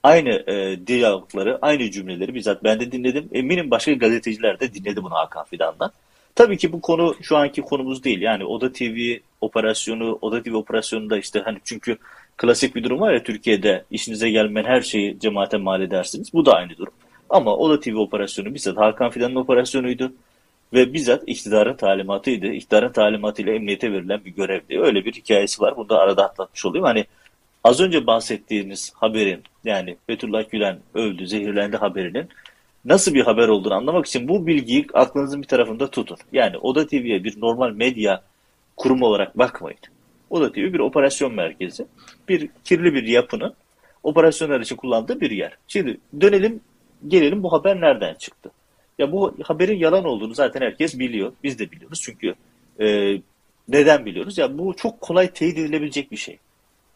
aynı 0.03 0.31
e, 0.31 0.87
diyalogları, 0.87 1.59
aynı 1.63 1.91
cümleleri 1.91 2.35
bizzat 2.35 2.65
ben 2.65 2.81
de 2.81 2.93
dinledim. 2.93 3.29
Eminim 3.33 3.71
başka 3.71 3.93
gazeteciler 3.93 4.61
de 4.61 4.75
dinledi 4.75 5.03
bunu 5.03 5.15
Hakan 5.15 5.45
Fidan'dan. 5.45 5.93
Tabii 6.35 6.59
ki 6.59 6.73
bu 6.73 6.81
konu 6.81 7.15
şu 7.23 7.37
anki 7.37 7.63
konumuz 7.63 8.05
değil. 8.05 8.21
Yani 8.21 8.45
Oda 8.45 8.73
TV 8.73 9.17
operasyonu, 9.41 10.19
Oda 10.21 10.43
TV 10.43 10.55
operasyonunda 10.55 11.19
işte 11.19 11.41
hani 11.41 11.59
çünkü 11.65 11.97
klasik 12.37 12.75
bir 12.77 12.85
durum 12.85 13.01
var 13.01 13.13
ya 13.13 13.23
Türkiye'de 13.23 13.85
işinize 13.91 14.31
gelmeyen 14.31 14.67
her 14.67 14.83
şeyi 14.83 15.21
cemaate 15.21 15.57
mal 15.57 15.83
edersiniz. 15.83 16.33
Bu 16.33 16.47
da 16.47 16.53
aynı 16.53 16.77
durum. 16.77 16.93
Ama 17.31 17.57
Oda 17.57 17.81
TV 17.81 17.95
operasyonu 17.97 18.55
bizzat 18.55 18.77
Hakan 18.77 19.11
Fidan'ın 19.11 19.35
operasyonuydu. 19.35 20.13
Ve 20.73 20.93
bizzat 20.93 21.23
iktidarın 21.27 21.77
talimatıydı. 21.77 22.47
İktidarın 22.47 22.93
talimatıyla 22.93 23.53
emniyete 23.55 23.93
verilen 23.93 24.25
bir 24.25 24.31
görevdi. 24.31 24.81
Öyle 24.81 25.05
bir 25.05 25.13
hikayesi 25.13 25.63
var. 25.63 25.77
Bunu 25.77 25.89
da 25.89 25.99
arada 25.99 26.25
atlatmış 26.25 26.67
olayım. 26.67 26.85
Hani 26.85 27.05
az 27.65 27.81
önce 27.81 28.07
bahsettiğimiz 28.07 28.93
haberin 28.95 29.43
yani 29.65 29.97
Fethullah 30.07 30.51
Gülen 30.51 30.79
öldü, 30.95 31.27
zehirlendi 31.27 31.77
haberinin 31.77 32.29
nasıl 32.85 33.15
bir 33.15 33.21
haber 33.21 33.49
olduğunu 33.49 33.75
anlamak 33.75 34.07
için 34.07 34.29
bu 34.29 34.47
bilgiyi 34.47 34.87
aklınızın 34.95 35.43
bir 35.43 35.47
tarafında 35.47 35.91
tutun. 35.91 36.17
Yani 36.33 36.59
Oda 36.59 36.87
TV'ye 36.87 37.25
bir 37.25 37.41
normal 37.41 37.71
medya 37.71 38.23
kurum 38.77 39.03
olarak 39.03 39.39
bakmayın. 39.39 39.79
Oda 40.31 40.53
TV 40.53 40.57
bir 40.57 40.79
operasyon 40.79 41.35
merkezi. 41.35 41.87
Bir 42.29 42.49
kirli 42.65 42.95
bir 42.95 43.07
yapının 43.07 43.55
operasyonlar 44.03 44.61
için 44.61 44.77
kullandığı 44.77 45.21
bir 45.21 45.31
yer. 45.31 45.57
Şimdi 45.69 45.99
dönelim 46.21 46.61
gelelim 47.09 47.43
bu 47.43 47.53
haber 47.53 47.81
nereden 47.81 48.15
çıktı? 48.15 48.51
Ya 48.99 49.13
bu 49.13 49.35
haberin 49.43 49.79
yalan 49.79 50.05
olduğunu 50.05 50.35
zaten 50.35 50.61
herkes 50.61 50.99
biliyor. 50.99 51.33
Biz 51.43 51.59
de 51.59 51.71
biliyoruz 51.71 52.01
çünkü 52.03 52.35
e, 52.81 53.17
neden 53.69 54.07
biliyoruz? 54.07 54.39
Ya 54.39 54.59
bu 54.59 54.77
çok 54.77 55.01
kolay 55.01 55.33
teyit 55.33 55.59
edilebilecek 55.59 56.13
bir 56.13 56.17
şey. 56.17 56.39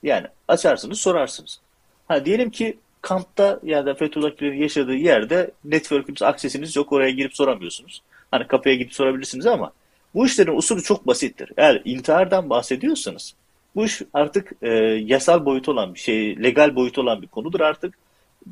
Yani 0.03 0.27
açarsınız 0.49 1.01
sorarsınız. 1.01 1.61
Ha 2.09 2.25
diyelim 2.25 2.51
ki 2.51 2.79
kampta 3.07 3.61
ya 3.63 3.87
da 3.87 3.95
Fethullah 3.95 4.37
Gülen'in 4.39 4.63
yaşadığı 4.63 4.95
yerde 4.95 5.51
network'ünüz, 5.65 6.23
aksesiniz 6.23 6.77
yok. 6.77 6.93
Oraya 6.93 7.11
girip 7.11 7.37
soramıyorsunuz. 7.37 8.03
Hani 8.31 8.47
kapıya 8.47 8.75
gidip 8.75 8.95
sorabilirsiniz 8.95 9.47
ama 9.47 9.73
bu 10.15 10.27
işlerin 10.27 10.57
usulü 10.57 10.83
çok 10.83 11.07
basittir. 11.07 11.53
Eğer 11.57 11.83
intihardan 11.85 12.51
bahsediyorsanız 12.51 13.35
bu 13.77 13.85
iş 13.85 14.03
artık 14.15 14.53
e, 14.63 14.69
yasal 15.07 15.45
boyut 15.45 15.69
olan 15.69 15.95
bir 15.95 15.99
şey, 15.99 16.43
legal 16.43 16.77
boyut 16.77 16.99
olan 16.99 17.23
bir 17.23 17.27
konudur 17.27 17.61
artık. 17.61 17.95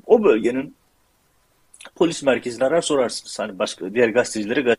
O 0.07 0.25
bölgenin 0.25 0.75
polis 1.95 2.23
merkezini 2.23 2.65
arar 2.65 2.83
sorarsınız. 2.83 3.39
Hani 3.39 3.59
başka 3.59 3.95
diğer 3.95 4.09
gazetecilere 4.09 4.77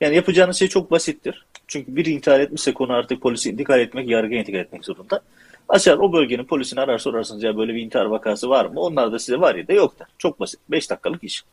yani 0.00 0.16
yapacağınız 0.16 0.56
şey 0.56 0.68
çok 0.68 0.90
basittir. 0.90 1.46
Çünkü 1.66 1.96
bir 1.96 2.06
intihar 2.06 2.40
etmişse 2.40 2.74
konu 2.74 2.92
artık 2.92 3.22
polisi 3.22 3.50
intikal 3.50 3.80
etmek, 3.80 4.08
yargıya 4.08 4.40
intikal 4.40 4.60
etmek 4.60 4.84
zorunda. 4.84 5.20
Açar 5.68 5.98
o 5.98 6.12
bölgenin 6.12 6.44
polisini 6.44 6.80
arar 6.80 6.98
sorarsınız 6.98 7.42
ya 7.42 7.56
böyle 7.56 7.74
bir 7.74 7.82
intihar 7.82 8.04
vakası 8.04 8.50
var 8.50 8.64
mı? 8.64 8.80
Onlar 8.80 9.12
da 9.12 9.18
size 9.18 9.40
var 9.40 9.54
ya 9.54 9.68
da 9.68 9.72
yok 9.72 9.98
der. 9.98 10.06
Çok 10.18 10.40
basit. 10.40 10.60
5 10.68 10.90
dakikalık 10.90 11.24
iş. 11.24 11.44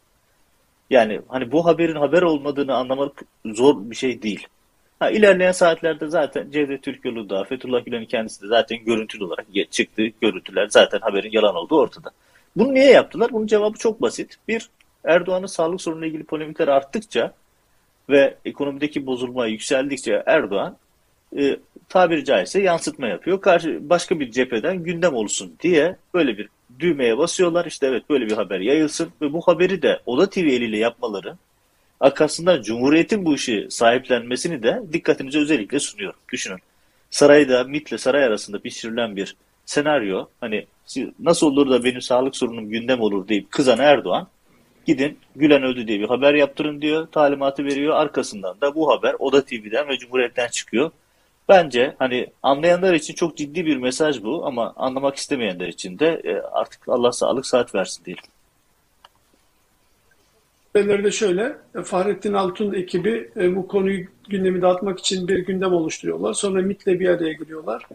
Yani 0.89 1.22
hani 1.27 1.51
bu 1.51 1.65
haberin 1.65 1.96
haber 1.96 2.22
olmadığını 2.22 2.75
anlamak 2.75 3.24
zor 3.46 3.89
bir 3.89 3.96
şey 3.96 4.22
değil. 4.22 4.48
Ha, 5.00 5.10
ilerleyen 5.10 5.51
saatlerde 5.51 6.08
zaten 6.08 6.51
Cevdet 6.51 6.84
Türkoğlu 6.84 7.29
da 7.29 7.43
Fethullah 7.43 7.86
Gülen'in 7.86 8.05
kendisi 8.05 8.41
de 8.41 8.48
zaten 8.48 8.86
görüntülü 8.86 9.24
olarak 9.24 9.46
çıktı. 9.72 10.03
Görüntüler 10.22 10.67
zaten 10.70 11.00
haberin 11.00 11.32
yalan 11.32 11.55
olduğu 11.55 11.79
ortada. 11.79 12.12
Bunu 12.55 12.74
niye 12.74 12.91
yaptılar? 12.91 13.32
Bunun 13.32 13.48
cevabı 13.48 13.77
çok 13.77 14.01
basit. 14.01 14.36
Bir, 14.48 14.70
Erdoğan'ın 15.03 15.46
sağlık 15.46 15.82
sorunuyla 15.82 16.08
ilgili 16.08 16.24
polemikler 16.24 16.67
arttıkça 16.67 17.34
ve 18.10 18.38
ekonomideki 18.46 19.05
bozulma 19.05 19.48
yükseldikçe 19.48 20.24
Erdoğan 20.25 20.77
e, 21.38 21.60
tabiri 21.90 22.25
caizse 22.25 22.62
yansıtma 22.62 23.08
yapıyor. 23.08 23.42
Karşı 23.42 23.90
başka 23.90 24.20
bir 24.20 24.32
cepheden 24.32 24.84
gündem 24.84 25.13
olsun 25.13 25.56
diye 25.60 25.96
böyle 26.13 26.38
bir 26.38 26.50
düğmeye 26.80 27.18
basıyorlar. 27.18 27.66
İşte 27.66 27.88
evet 27.88 28.10
böyle 28.10 28.25
bir 28.25 28.32
haber 28.32 28.60
yayılsın 28.60 29.10
ve 29.22 29.34
bu 29.34 29.42
haberi 29.42 29.82
de 29.82 30.00
Oda 30.06 30.30
TV 30.30 30.40
eliyle 30.40 30.78
yapmaları 30.78 31.38
arkasından 32.00 32.62
Cumhuriyet'in 32.62 33.25
bu 33.25 33.36
işi 33.36 33.68
sahiplenmesini 33.70 34.63
de 34.63 34.82
dikkatinize 34.94 35.40
özellikle 35.40 35.80
sunuyorum. 35.80 36.20
Düşünün. 36.32 36.60
Sarayda 37.10 37.63
MIT'le 37.63 38.00
saray 38.00 38.24
arasında 38.24 38.60
pişirilen 38.60 39.16
bir 39.16 39.36
senaryo 39.66 40.25
hani 40.42 40.66
nasıl 41.20 41.48
olur 41.48 41.70
da 41.70 41.84
benim 41.84 42.02
sağlık 42.02 42.36
sorunum 42.36 42.70
gündem 42.70 43.02
olur 43.02 43.28
deyip 43.28 43.52
kızan 43.52 43.80
Erdoğan 43.80 44.28
gidin 44.86 45.18
Gülen 45.36 45.63
öldü 45.63 45.88
diye 45.88 46.00
bir 46.00 46.08
haber 46.08 46.34
yaptırın 46.34 46.82
diyor. 46.82 47.08
Talimatı 47.08 47.66
veriyor. 47.66 47.96
Arkasından 47.96 48.62
da 48.62 48.75
bu 48.75 48.92
haber 48.92 49.16
Oda 49.20 49.46
TV'den 49.46 49.88
ve 49.88 49.98
Cumhuriyet'ten 49.98 50.48
çıkıyor. 50.48 50.92
Bence 51.50 51.95
hani 52.00 52.27
anlayanlar 52.43 52.93
için 52.93 53.13
çok 53.13 53.38
ciddi 53.38 53.65
bir 53.65 53.77
mesaj 53.77 54.23
bu 54.23 54.45
ama 54.45 54.73
anlamak 54.75 55.15
istemeyenler 55.15 55.67
için 55.67 56.00
de 56.00 56.21
e, 56.23 56.33
artık 56.33 56.89
Allah 56.89 57.12
sağlık 57.12 57.45
saat 57.45 57.75
versin 57.75 58.05
diyelim. 58.05 58.23
de 60.75 61.12
şöyle, 61.12 61.57
Fahrettin 61.83 62.33
Altun 62.33 62.73
ekibi 62.73 63.31
e, 63.35 63.55
bu 63.55 63.67
konuyu 63.67 64.05
gündemi 64.29 64.62
dağıtmak 64.62 65.00
için 65.00 65.27
bir 65.27 65.39
gündem 65.39 65.73
oluşturuyorlar. 65.73 66.33
Sonra 66.33 66.62
MIT'le 66.62 66.88
bir 66.88 67.09
araya 67.09 67.33
geliyorlar. 67.33 67.88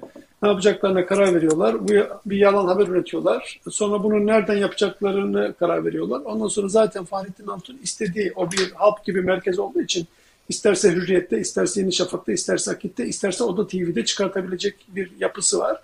Ne 0.43 0.49
yapacaklarına 0.49 1.07
karar 1.07 1.35
veriyorlar. 1.35 1.89
Bu 1.89 1.93
bir 2.27 2.37
yalan 2.37 2.67
haber 2.67 2.87
üretiyorlar. 2.87 3.61
Sonra 3.71 4.03
bunu 4.03 4.27
nereden 4.27 4.57
yapacaklarını 4.57 5.55
karar 5.59 5.85
veriyorlar. 5.85 6.21
Ondan 6.25 6.49
sonra 6.49 6.69
zaten 6.69 7.05
Fahrettin 7.05 7.47
Altun 7.47 7.79
istediği 7.83 8.33
o 8.37 8.53
bir 8.53 8.73
hap 8.73 9.05
gibi 9.05 9.23
merkez 9.23 9.59
olduğu 9.59 9.81
için 9.81 10.07
isterse 10.49 10.93
Hürriyet'te, 10.93 11.41
isterse 11.41 11.81
Yeni 11.81 11.93
Şafak'ta, 11.93 12.33
isterse 12.33 12.71
Akit'te, 12.71 13.07
isterse 13.07 13.45
Oda 13.45 13.67
TV'de 13.67 14.05
çıkartabilecek 14.05 14.75
bir 14.89 15.11
yapısı 15.21 15.59
var. 15.59 15.83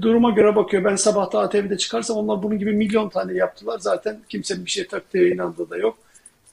Duruma 0.00 0.30
göre 0.30 0.56
bakıyor. 0.56 0.84
Ben 0.84 0.96
sabahta 0.96 1.40
ATV'de 1.40 1.78
çıkarsam 1.78 2.16
onlar 2.16 2.42
bunun 2.42 2.58
gibi 2.58 2.72
milyon 2.72 3.08
tane 3.08 3.34
yaptılar. 3.34 3.78
Zaten 3.78 4.20
kimsenin 4.28 4.64
bir 4.64 4.70
şey 4.70 4.86
taktığı 4.86 5.28
inandığı 5.28 5.70
da 5.70 5.76
yok 5.76 5.98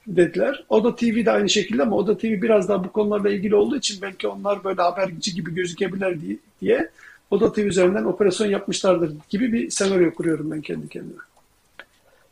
dediler. 0.07 0.63
Oda 0.69 0.95
TV 0.95 1.25
de 1.25 1.31
aynı 1.31 1.50
şekilde 1.50 1.83
ama 1.83 1.95
Oda 1.95 2.17
TV 2.17 2.25
biraz 2.25 2.69
daha 2.69 2.83
bu 2.83 2.91
konularla 2.91 3.29
ilgili 3.29 3.55
olduğu 3.55 3.77
için 3.77 4.01
belki 4.01 4.27
onlar 4.27 4.63
böyle 4.63 4.81
haberci 4.81 5.33
gibi 5.33 5.53
gözükebilir 5.53 6.38
diye 6.62 6.89
Oda 7.31 7.53
TV 7.53 7.60
üzerinden 7.60 8.03
operasyon 8.03 8.48
yapmışlardır 8.48 9.12
gibi 9.29 9.53
bir 9.53 9.69
senaryo 9.69 10.13
kuruyorum 10.13 10.51
ben 10.51 10.62
kendi 10.62 10.89
kendime. 10.89 11.21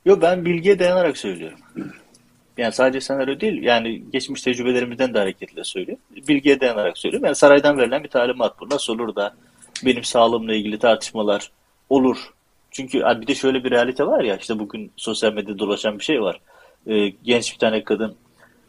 Yok 0.05 0.21
ben 0.21 0.45
bilgiye 0.45 0.79
dayanarak 0.79 1.17
söylüyorum. 1.17 1.59
Yani 2.59 2.73
sadece 2.73 3.01
senaryo 3.01 3.39
değil, 3.39 3.63
yani 3.63 4.03
geçmiş 4.11 4.41
tecrübelerimizden 4.41 5.13
de 5.13 5.19
hareketle 5.19 5.63
söylüyorum. 5.63 6.03
Bilgiye 6.27 6.59
dayanarak 6.59 6.97
söylüyorum. 6.97 7.25
Yani 7.25 7.35
saraydan 7.35 7.77
verilen 7.77 8.03
bir 8.03 8.09
talimat 8.09 8.59
bu. 8.59 8.69
Nasıl 8.69 8.93
olur 8.93 9.15
da 9.15 9.35
benim 9.85 10.03
sağlığımla 10.03 10.53
ilgili 10.53 10.79
tartışmalar 10.79 11.51
olur. 11.89 12.17
Çünkü 12.71 12.99
bir 12.99 13.27
de 13.27 13.35
şöyle 13.35 13.63
bir 13.63 13.71
realite 13.71 14.07
var 14.07 14.23
ya, 14.23 14.37
işte 14.37 14.59
bugün 14.59 14.91
sosyal 14.95 15.33
medyada 15.33 15.59
dolaşan 15.59 15.99
bir 15.99 16.03
şey 16.03 16.21
var. 16.21 16.39
Ee, 16.87 17.09
genç 17.23 17.53
bir 17.53 17.57
tane 17.57 17.83
kadın 17.83 18.15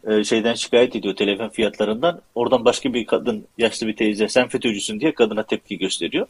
e, 0.07 0.23
şeyden 0.23 0.53
şikayet 0.53 0.95
ediyor 0.95 1.15
telefon 1.15 1.49
fiyatlarından. 1.49 2.21
Oradan 2.35 2.65
başka 2.65 2.93
bir 2.93 3.05
kadın, 3.05 3.45
yaşlı 3.57 3.87
bir 3.87 3.95
teyze 3.95 4.27
sen 4.27 4.47
FETÖ'cüsün 4.47 4.99
diye 4.99 5.13
kadına 5.13 5.43
tepki 5.43 5.77
gösteriyor. 5.77 6.27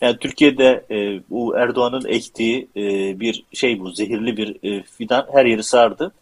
Yani 0.00 0.16
Türkiye'de 0.18 0.84
e, 0.90 1.20
bu 1.30 1.56
Erdoğan'ın 1.56 2.04
ektiği 2.08 2.68
e, 2.76 2.80
bir 3.20 3.44
şey 3.52 3.80
bu, 3.80 3.90
zehirli 3.90 4.36
bir 4.36 4.56
e, 4.70 4.82
fidan 4.82 5.26
her 5.32 5.44
yeri 5.44 5.62
sardı. 5.62 6.12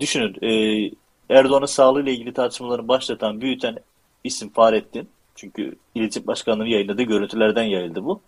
Düşünün, 0.00 0.36
e, 0.42 0.90
Erdoğan'ın 1.28 1.66
sağlığıyla 1.66 2.12
ilgili 2.12 2.32
tartışmaları 2.32 2.88
başlatan, 2.88 3.40
büyüten 3.40 3.76
isim 4.24 4.50
Fahrettin. 4.50 5.08
Çünkü 5.34 5.76
İletişim 5.94 6.26
Başkanlığı 6.26 6.68
yayınladığı 6.68 7.02
görüntülerden 7.02 7.62
yayıldı 7.62 8.04
bu. 8.04 8.20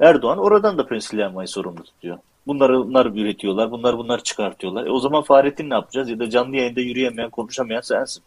Erdoğan 0.00 0.38
oradan 0.38 0.78
da 0.78 0.86
Pensilvanya'yı 0.86 1.48
sorumlu 1.48 1.84
tutuyor. 1.84 2.18
Bunları 2.46 2.78
bunlar 2.78 3.06
üretiyorlar, 3.06 3.70
bunlar 3.70 3.98
bunlar 3.98 4.22
çıkartıyorlar. 4.22 4.86
E 4.86 4.90
o 4.90 4.98
zaman 4.98 5.22
Fahrettin 5.22 5.70
ne 5.70 5.74
yapacağız? 5.74 6.10
Ya 6.10 6.18
da 6.18 6.30
canlı 6.30 6.56
yayında 6.56 6.80
yürüyemeyen, 6.80 7.30
konuşamayan 7.30 7.80
sensin. 7.80 8.22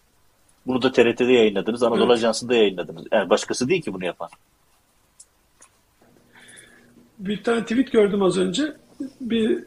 Bunu 0.68 0.82
da 0.82 0.92
TRT'de 0.92 1.34
yayınladınız, 1.34 1.84
Anadolu 1.84 2.06
evet. 2.06 2.12
Ajansı'nda 2.12 2.56
yayınladınız. 2.56 3.04
Yani 3.12 3.30
başkası 3.30 3.70
değil 3.70 3.82
ki 3.82 3.94
bunu 3.94 4.06
yapan. 4.06 4.30
Bir 7.20 7.44
tane 7.44 7.62
tweet 7.62 7.92
gördüm 7.92 8.24
az 8.24 8.38
önce. 8.38 8.74
Bir 9.22 9.64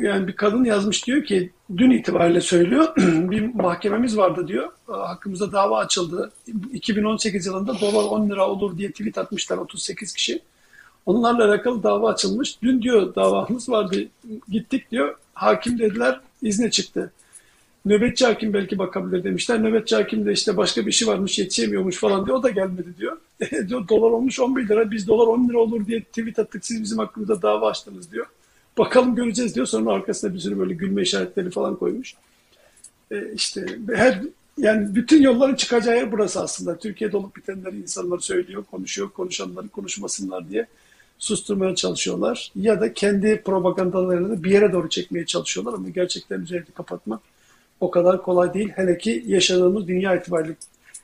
yani 0.00 0.28
bir 0.28 0.36
kadın 0.36 0.64
yazmış 0.64 1.06
diyor 1.06 1.24
ki 1.24 1.50
dün 1.76 1.90
itibariyle 1.90 2.40
söylüyor 2.40 2.88
bir 3.30 3.54
mahkememiz 3.54 4.16
vardı 4.16 4.48
diyor. 4.48 4.68
Hakkımızda 4.86 5.52
dava 5.52 5.78
açıldı. 5.78 6.32
2018 6.72 7.46
yılında 7.46 7.80
dolar 7.80 8.04
10 8.04 8.30
lira 8.30 8.48
olur 8.48 8.78
diye 8.78 8.90
tweet 8.90 9.18
atmışlar 9.18 9.56
38 9.56 10.12
kişi. 10.12 10.42
Onlarla 11.06 11.44
alakalı 11.44 11.82
dava 11.82 12.12
açılmış. 12.12 12.62
Dün 12.62 12.82
diyor 12.82 13.14
davamız 13.14 13.68
vardı. 13.68 13.96
Gittik 14.48 14.90
diyor. 14.90 15.16
Hakim 15.34 15.78
dediler 15.78 16.20
izne 16.42 16.70
çıktı. 16.70 17.12
Nöbetçi 17.84 18.26
hakim 18.26 18.52
belki 18.52 18.78
bakabilir 18.78 19.24
demişler. 19.24 19.62
Nöbetçi 19.62 19.96
hakim 19.96 20.26
de 20.26 20.32
işte 20.32 20.56
başka 20.56 20.80
bir 20.80 20.90
işi 20.90 21.06
varmış 21.06 21.38
yetişemiyormuş 21.38 21.96
falan 21.96 22.26
diyor. 22.26 22.36
O 22.36 22.42
da 22.42 22.50
gelmedi 22.50 22.88
diyor. 22.98 23.16
diyor 23.68 23.88
dolar 23.88 24.10
olmuş 24.10 24.40
11 24.40 24.68
lira. 24.68 24.90
Biz 24.90 25.08
dolar 25.08 25.26
10 25.26 25.48
lira 25.48 25.58
olur 25.58 25.86
diye 25.86 26.02
tweet 26.02 26.38
attık. 26.38 26.66
Siz 26.66 26.82
bizim 26.82 26.98
hakkımızda 26.98 27.42
dava 27.42 27.70
açtınız 27.70 28.12
diyor. 28.12 28.26
Bakalım 28.78 29.14
göreceğiz 29.14 29.54
diyor. 29.54 29.66
Sonra 29.66 29.92
arkasına 29.92 30.34
bir 30.34 30.38
sürü 30.38 30.58
böyle 30.58 30.74
gülme 30.74 31.02
işaretleri 31.02 31.50
falan 31.50 31.76
koymuş. 31.76 32.14
E 33.10 33.32
işte 33.34 33.66
her 33.94 34.22
yani 34.58 34.94
bütün 34.94 35.22
yolların 35.22 35.54
çıkacağı 35.54 35.96
yer 35.96 36.12
burası 36.12 36.40
aslında. 36.40 36.78
Türkiye'de 36.78 37.16
olup 37.16 37.36
bitenleri 37.36 37.76
insanlar 37.76 38.18
söylüyor, 38.18 38.64
konuşuyor, 38.70 39.10
konuşanları 39.10 39.68
konuşmasınlar 39.68 40.48
diye 40.48 40.66
susturmaya 41.18 41.74
çalışıyorlar. 41.74 42.52
Ya 42.56 42.80
da 42.80 42.92
kendi 42.94 43.42
propagandalarını 43.42 44.44
bir 44.44 44.50
yere 44.50 44.72
doğru 44.72 44.88
çekmeye 44.88 45.26
çalışıyorlar 45.26 45.74
ama 45.74 45.88
gerçekten 45.88 46.40
üzerini 46.40 46.70
kapatmak 46.74 47.20
o 47.80 47.90
kadar 47.90 48.22
kolay 48.22 48.54
değil. 48.54 48.68
Hele 48.68 48.98
ki 48.98 49.24
yaşadığımız 49.26 49.88
dünya 49.88 50.16
itibariyle 50.16 50.56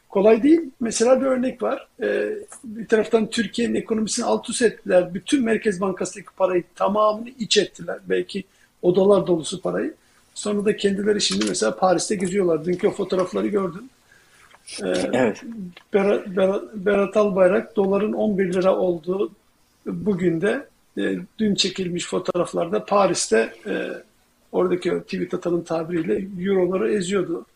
kolay 0.09 0.43
değil. 0.43 0.61
Mesela 0.81 1.21
bir 1.21 1.27
örnek 1.27 1.63
var. 1.63 1.89
Ee, 2.03 2.31
bir 2.65 2.87
taraftan 2.87 3.31
Türkiye'nin 3.31 3.75
ekonomisini 3.75 4.25
alt 4.25 4.51
üst 4.51 4.63
ettiler. 4.63 5.15
Bütün 5.15 5.45
Merkez 5.45 5.81
Bankası'ndaki 5.81 6.31
parayı 6.37 6.65
tamamını 6.75 7.29
iç 7.39 7.59
ettiler. 7.59 7.99
Belki 8.09 8.45
odalar 8.83 9.27
dolusu 9.27 9.61
parayı. 9.63 9.95
Sonra 10.35 10.65
da 10.65 10.77
kendileri 10.77 11.21
şimdi 11.21 11.45
mesela 11.49 11.77
Paris'te 11.77 12.15
geziyorlar. 12.15 12.65
Dünkü 12.65 12.89
o 12.89 12.91
fotoğrafları 12.91 13.47
gördün. 13.47 13.91
Ee, 14.83 14.89
evet. 15.13 15.43
Berat, 15.95 16.27
Berat, 16.37 16.63
Berat 16.75 17.17
Albayrak 17.17 17.77
doların 17.77 18.13
11 18.13 18.53
lira 18.53 18.77
olduğu 18.77 19.31
bugün 19.87 20.41
de 20.41 20.67
e, 20.99 21.17
dün 21.39 21.55
çekilmiş 21.55 22.07
fotoğraflarda 22.07 22.85
Paris'te 22.85 23.53
e, 23.67 23.89
oradaki 24.53 24.91
tweet 24.91 25.35
atanın 25.35 25.63
tabiriyle 25.63 26.45
euroları 26.49 26.93
eziyordu. 26.93 27.47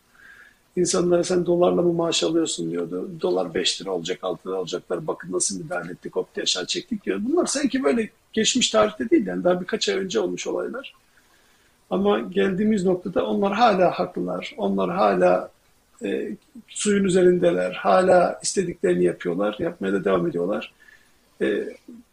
İnsanlara 0.75 1.23
sen 1.23 1.45
dolarla 1.45 1.81
mı 1.81 1.93
maaş 1.93 2.23
alıyorsun 2.23 2.71
diyordu. 2.71 3.09
Dolar 3.21 3.53
5 3.53 3.81
lira 3.81 3.91
olacak, 3.91 4.19
6 4.21 4.49
lira 4.49 4.57
olacaklar. 4.57 5.07
Bakın 5.07 5.31
nasıl 5.31 5.63
müdahale 5.63 5.91
ettik, 5.91 6.15
hop 6.15 6.35
diye 6.35 6.43
aşağı 6.43 6.65
çektik 6.65 7.05
diyor. 7.05 7.19
Bunlar 7.21 7.45
sanki 7.45 7.83
böyle 7.83 8.09
geçmiş 8.33 8.69
tarihte 8.69 9.09
değil 9.09 9.27
yani 9.27 9.43
daha 9.43 9.61
birkaç 9.61 9.89
ay 9.89 9.95
önce 9.95 10.19
olmuş 10.19 10.47
olaylar. 10.47 10.93
Ama 11.89 12.19
geldiğimiz 12.19 12.85
noktada 12.85 13.25
onlar 13.25 13.53
hala 13.53 13.91
haklılar. 13.91 14.53
Onlar 14.57 14.89
hala 14.91 15.51
e, 16.03 16.29
suyun 16.67 17.03
üzerindeler. 17.03 17.71
Hala 17.71 18.39
istediklerini 18.43 19.03
yapıyorlar. 19.03 19.55
Yapmaya 19.59 19.93
da 19.93 20.05
devam 20.05 20.27
ediyorlar. 20.27 20.73
E, 21.41 21.63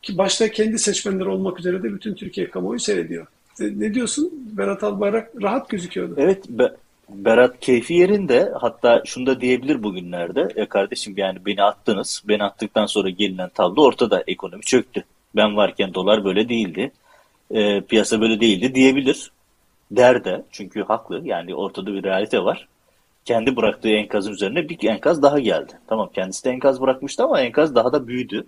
ki 0.02 0.18
başta 0.18 0.50
kendi 0.50 0.78
seçmenleri 0.78 1.28
olmak 1.28 1.60
üzere 1.60 1.82
de 1.82 1.94
bütün 1.94 2.14
Türkiye 2.14 2.50
kamuoyu 2.50 2.80
seyrediyor. 2.80 3.26
E, 3.60 3.64
ne 3.64 3.94
diyorsun? 3.94 4.30
Berat 4.52 4.84
Albayrak 4.84 5.30
rahat 5.42 5.68
gözüküyordu. 5.68 6.14
Evet, 6.16 6.48
Be- 6.48 6.76
Berat 7.14 7.60
keyfi 7.60 7.94
yerinde. 7.94 8.52
Hatta 8.60 9.02
şunu 9.04 9.26
da 9.26 9.40
diyebilir 9.40 9.82
bugünlerde. 9.82 10.48
Ya 10.56 10.68
kardeşim 10.68 11.14
yani 11.16 11.46
beni 11.46 11.62
attınız. 11.62 12.22
Beni 12.28 12.44
attıktan 12.44 12.86
sonra 12.86 13.10
gelinen 13.10 13.48
tablo 13.48 13.82
ortada. 13.82 14.24
Ekonomi 14.26 14.62
çöktü. 14.62 15.04
Ben 15.36 15.56
varken 15.56 15.94
dolar 15.94 16.24
böyle 16.24 16.48
değildi. 16.48 16.92
E, 17.50 17.80
piyasa 17.80 18.20
böyle 18.20 18.40
değildi 18.40 18.74
diyebilir. 18.74 19.30
Der 19.90 20.24
de. 20.24 20.42
Çünkü 20.50 20.82
haklı. 20.82 21.20
Yani 21.24 21.54
ortada 21.54 21.92
bir 21.94 22.02
realite 22.02 22.44
var. 22.44 22.68
Kendi 23.24 23.56
bıraktığı 23.56 23.88
enkazın 23.88 24.32
üzerine 24.32 24.68
bir 24.68 24.88
enkaz 24.88 25.22
daha 25.22 25.38
geldi. 25.38 25.72
Tamam 25.88 26.10
kendisi 26.14 26.44
de 26.44 26.50
enkaz 26.50 26.80
bırakmıştı 26.80 27.24
ama 27.24 27.40
enkaz 27.40 27.74
daha 27.74 27.92
da 27.92 28.08
büyüdü. 28.08 28.46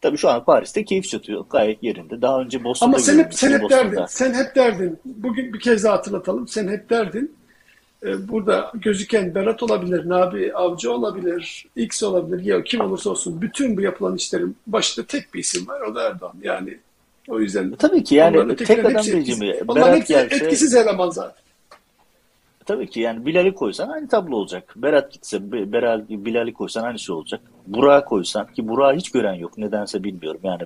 Tabii 0.00 0.16
şu 0.18 0.28
an 0.28 0.44
Paris'te 0.44 0.84
keyif 0.84 1.08
çatıyor. 1.08 1.44
Gayet 1.50 1.82
yerinde. 1.82 2.22
Daha 2.22 2.40
önce 2.40 2.64
Boston'da 2.64 2.96
Ama 2.96 2.98
sen 2.98 3.18
hep, 3.18 3.34
sen 3.34 3.52
hep 3.52 3.62
Boston'da. 3.62 3.92
derdin. 3.92 4.06
Sen 4.08 4.34
hep 4.34 4.56
derdin. 4.56 4.98
Bugün 5.04 5.52
bir 5.52 5.60
kez 5.60 5.84
daha 5.84 5.94
hatırlatalım. 5.94 6.48
Sen 6.48 6.68
hep 6.68 6.90
derdin. 6.90 7.35
Ee, 8.06 8.28
burada 8.28 8.72
gözüken 8.74 9.34
Berat 9.34 9.62
olabilir, 9.62 10.08
Nabi 10.08 10.54
Avcı 10.54 10.92
olabilir, 10.92 11.66
X 11.76 12.02
olabilir, 12.02 12.44
ya 12.44 12.64
kim 12.64 12.80
olursa 12.80 13.10
olsun 13.10 13.40
bütün 13.42 13.76
bu 13.76 13.80
yapılan 13.80 14.16
işlerin 14.16 14.56
başında 14.66 15.06
tek 15.06 15.34
bir 15.34 15.38
isim 15.38 15.68
var. 15.68 15.80
O 15.80 15.94
da 15.94 16.02
Erdoğan. 16.02 16.34
Yani 16.42 16.78
o 17.28 17.40
yüzden 17.40 17.74
Tabii 17.74 18.04
ki 18.04 18.14
yani 18.14 18.56
tek 18.56 18.84
adam 18.84 19.06
rejimi. 19.06 19.54
Berat 19.68 19.96
hepsi 19.96 20.12
gelse 20.12 20.36
etkisiz 20.36 20.74
eleman 20.74 21.10
zaten. 21.10 21.42
tabii 22.66 22.90
ki 22.90 23.00
yani 23.00 23.26
Bilal'i 23.26 23.54
koysan 23.54 23.88
aynı 23.88 24.08
tablo 24.08 24.36
olacak. 24.36 24.74
Berat 24.76 25.12
gitse 25.12 25.52
Be- 25.52 25.72
Beral, 25.72 26.04
Bilal'i 26.08 26.52
koysan 26.52 26.82
aynısı 26.84 27.14
olacak. 27.14 27.40
Burak'ı 27.66 28.08
koysan 28.08 28.46
ki 28.46 28.68
Burak'ı 28.68 28.98
hiç 28.98 29.10
gören 29.10 29.34
yok. 29.34 29.58
Nedense 29.58 30.04
bilmiyorum. 30.04 30.40
Yani 30.44 30.62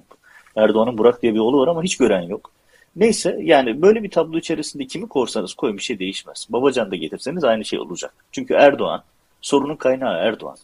Erdoğan'ın 0.56 0.98
Burak 0.98 1.22
diye 1.22 1.34
bir 1.34 1.38
oğlu 1.38 1.60
var 1.60 1.68
ama 1.68 1.82
hiç 1.82 1.96
gören 1.96 2.22
yok. 2.22 2.50
Neyse 2.96 3.38
yani 3.42 3.82
böyle 3.82 4.02
bir 4.02 4.10
tablo 4.10 4.38
içerisinde 4.38 4.86
kimi 4.86 5.08
korsanız 5.08 5.54
koyun 5.54 5.76
bir 5.76 5.82
şey 5.82 5.98
değişmez. 5.98 6.46
Babacan 6.50 6.90
da 6.90 6.96
getirseniz 6.96 7.44
aynı 7.44 7.64
şey 7.64 7.78
olacak. 7.78 8.14
Çünkü 8.32 8.54
Erdoğan 8.54 9.02
sorunun 9.40 9.76
kaynağı 9.76 10.16
Erdoğan. 10.18 10.56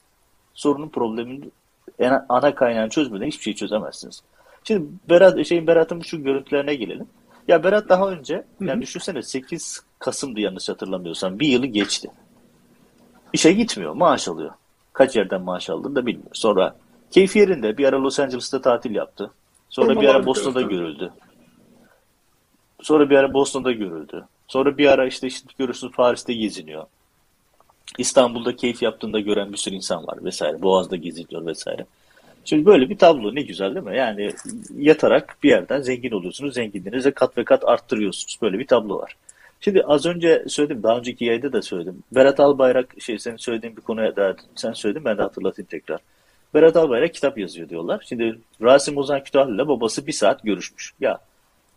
Sorunun 0.54 0.88
problemin 0.88 1.52
en- 1.98 2.24
ana 2.28 2.54
kaynağını 2.54 2.90
çözmeden 2.90 3.26
hiçbir 3.26 3.42
şey 3.42 3.54
çözemezsiniz. 3.54 4.22
Şimdi 4.64 4.86
Berat, 5.08 5.46
şeyin 5.46 5.66
Berat'ın 5.66 6.00
şu 6.00 6.22
görüntülerine 6.22 6.74
gelelim. 6.74 7.06
Ya 7.48 7.64
Berat 7.64 7.88
daha 7.88 8.10
önce 8.10 8.44
yani 8.60 8.82
düşünsene 8.82 9.22
8 9.22 9.82
Kasım'dı 9.98 10.40
yanlış 10.40 10.68
hatırlamıyorsam 10.68 11.38
bir 11.40 11.48
yılı 11.48 11.66
geçti. 11.66 12.10
İşe 13.32 13.52
gitmiyor, 13.52 13.92
maaş 13.92 14.28
alıyor. 14.28 14.50
Kaç 14.92 15.16
yerden 15.16 15.42
maaş 15.42 15.70
aldığını 15.70 15.94
da 15.96 16.06
bilmiyor. 16.06 16.30
Sonra 16.32 16.76
keyfi 17.10 17.38
yerinde 17.38 17.78
bir 17.78 17.84
ara 17.84 18.02
Los 18.02 18.20
Angeles'ta 18.20 18.60
tatil 18.62 18.94
yaptı. 18.94 19.30
Sonra 19.68 19.88
bir 20.00 20.06
ara 20.08 20.26
Boston'da 20.26 20.60
görüldü. 20.70 21.12
Sonra 22.82 23.10
bir 23.10 23.16
ara 23.16 23.34
Boston'da 23.34 23.72
görüldü. 23.72 24.24
Sonra 24.48 24.78
bir 24.78 24.86
ara 24.86 25.06
işte, 25.06 25.26
işte 25.26 25.48
görürsünüz 25.58 25.92
Paris'te 25.92 26.34
geziniyor. 26.34 26.84
İstanbul'da 27.98 28.56
keyif 28.56 28.82
yaptığında 28.82 29.20
gören 29.20 29.52
bir 29.52 29.56
sürü 29.56 29.74
insan 29.74 30.06
var 30.06 30.24
vesaire. 30.24 30.62
Boğaz'da 30.62 30.96
geziniyor 30.96 31.46
vesaire. 31.46 31.86
Şimdi 32.44 32.66
böyle 32.66 32.90
bir 32.90 32.98
tablo 32.98 33.34
ne 33.34 33.42
güzel 33.42 33.74
değil 33.74 33.86
mi? 33.86 33.96
Yani 33.96 34.32
yatarak 34.78 35.36
bir 35.42 35.48
yerden 35.48 35.80
zengin 35.80 36.10
oluyorsunuz. 36.10 36.54
Zenginliğinizi 36.54 37.10
kat 37.10 37.38
ve 37.38 37.44
kat 37.44 37.64
arttırıyorsunuz. 37.64 38.38
Böyle 38.42 38.58
bir 38.58 38.66
tablo 38.66 38.98
var. 38.98 39.16
Şimdi 39.60 39.82
az 39.82 40.06
önce 40.06 40.44
söyledim, 40.48 40.82
daha 40.82 40.98
önceki 40.98 41.24
yayında 41.24 41.52
da 41.52 41.62
söyledim. 41.62 42.02
Berat 42.12 42.40
Albayrak, 42.40 42.94
şey 43.00 43.18
senin 43.18 43.36
söylediğin 43.36 43.76
bir 43.76 43.82
konuya 43.82 44.16
da 44.16 44.36
sen 44.54 44.72
söyledin, 44.72 45.04
ben 45.04 45.18
de 45.18 45.22
hatırlatayım 45.22 45.66
tekrar. 45.66 46.00
Berat 46.54 46.76
Albayrak 46.76 47.14
kitap 47.14 47.38
yazıyor 47.38 47.68
diyorlar. 47.68 48.04
Şimdi 48.08 48.38
Rasim 48.62 48.96
Ozan 48.96 49.24
Kütahlı 49.24 49.54
ile 49.54 49.68
babası 49.68 50.06
bir 50.06 50.12
saat 50.12 50.42
görüşmüş. 50.42 50.92
Ya 51.00 51.18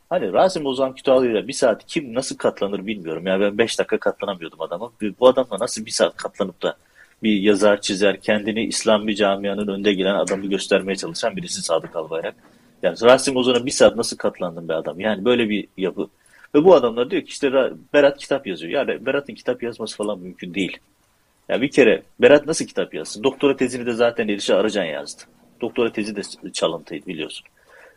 hani 0.10 0.34
Rasim 0.34 0.66
Ozan 0.66 0.96
Kütahlı 0.96 1.28
ile 1.32 1.48
bir 1.48 1.54
saat 1.54 1.86
kim 1.88 2.14
nasıl 2.14 2.38
katlanır 2.38 2.88
bilmiyorum. 2.88 3.28
Ya 3.28 3.40
ben 3.40 3.58
beş 3.58 3.80
dakika 3.80 3.98
katlanamıyordum 3.98 4.62
adama. 4.62 4.92
Bu 5.20 5.28
adamla 5.28 5.60
nasıl 5.60 5.86
bir 5.86 5.92
saat 5.92 6.18
katlanıp 6.18 6.62
da 6.62 6.76
bir 7.24 7.42
yazar 7.42 7.82
çizer, 7.82 8.22
kendini 8.22 8.66
İslam 8.66 9.08
bir 9.08 9.16
camianın 9.16 9.68
önde 9.68 9.94
gelen 9.94 10.16
adamı 10.16 10.46
göstermeye 10.46 10.96
çalışan 10.96 11.36
birisi 11.36 11.62
Sadık 11.62 11.96
Albayrak. 11.96 12.36
Yani 12.84 12.98
Rasim 13.02 13.36
Ozan'a 13.36 13.66
bir 13.66 13.72
saat 13.72 13.96
nasıl 13.96 14.18
katlandın 14.18 14.70
be 14.70 14.74
adam? 14.74 15.00
Yani 15.00 15.26
böyle 15.26 15.50
bir 15.50 15.68
yapı. 15.78 16.08
Ve 16.56 16.64
bu 16.64 16.76
adamlar 16.76 17.12
diyor 17.12 17.22
ki 17.22 17.30
işte 17.30 17.48
Ra- 17.48 17.78
Berat 17.94 18.18
kitap 18.18 18.48
yazıyor. 18.48 18.74
Yani 18.74 19.06
Berat'ın 19.06 19.34
kitap 19.34 19.64
yazması 19.64 19.98
falan 19.98 20.20
mümkün 20.20 20.54
değil. 20.54 20.78
Ya 21.50 21.62
bir 21.62 21.72
kere 21.72 22.04
Berat 22.22 22.46
nasıl 22.46 22.66
kitap 22.66 22.94
yazsın? 22.94 23.24
Doktora 23.24 23.58
tezini 23.58 23.86
de 23.86 23.94
zaten 23.94 24.28
Elişe 24.28 24.56
Arıcan 24.56 24.84
yazdı. 24.84 25.24
Doktora 25.62 25.92
tezi 25.92 26.16
de 26.16 26.22
çalıntıydı 26.54 27.06
biliyorsun. 27.06 27.48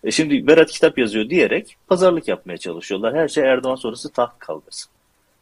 E 0.04 0.10
şimdi 0.10 0.46
Berat 0.46 0.70
kitap 0.70 0.98
yazıyor 0.98 1.30
diyerek 1.30 1.76
pazarlık 1.86 2.28
yapmaya 2.28 2.56
çalışıyorlar. 2.56 3.14
Her 3.14 3.28
şey 3.28 3.44
Erdoğan 3.44 3.74
sonrası 3.74 4.12
taht 4.12 4.38
kavgası. 4.38 4.88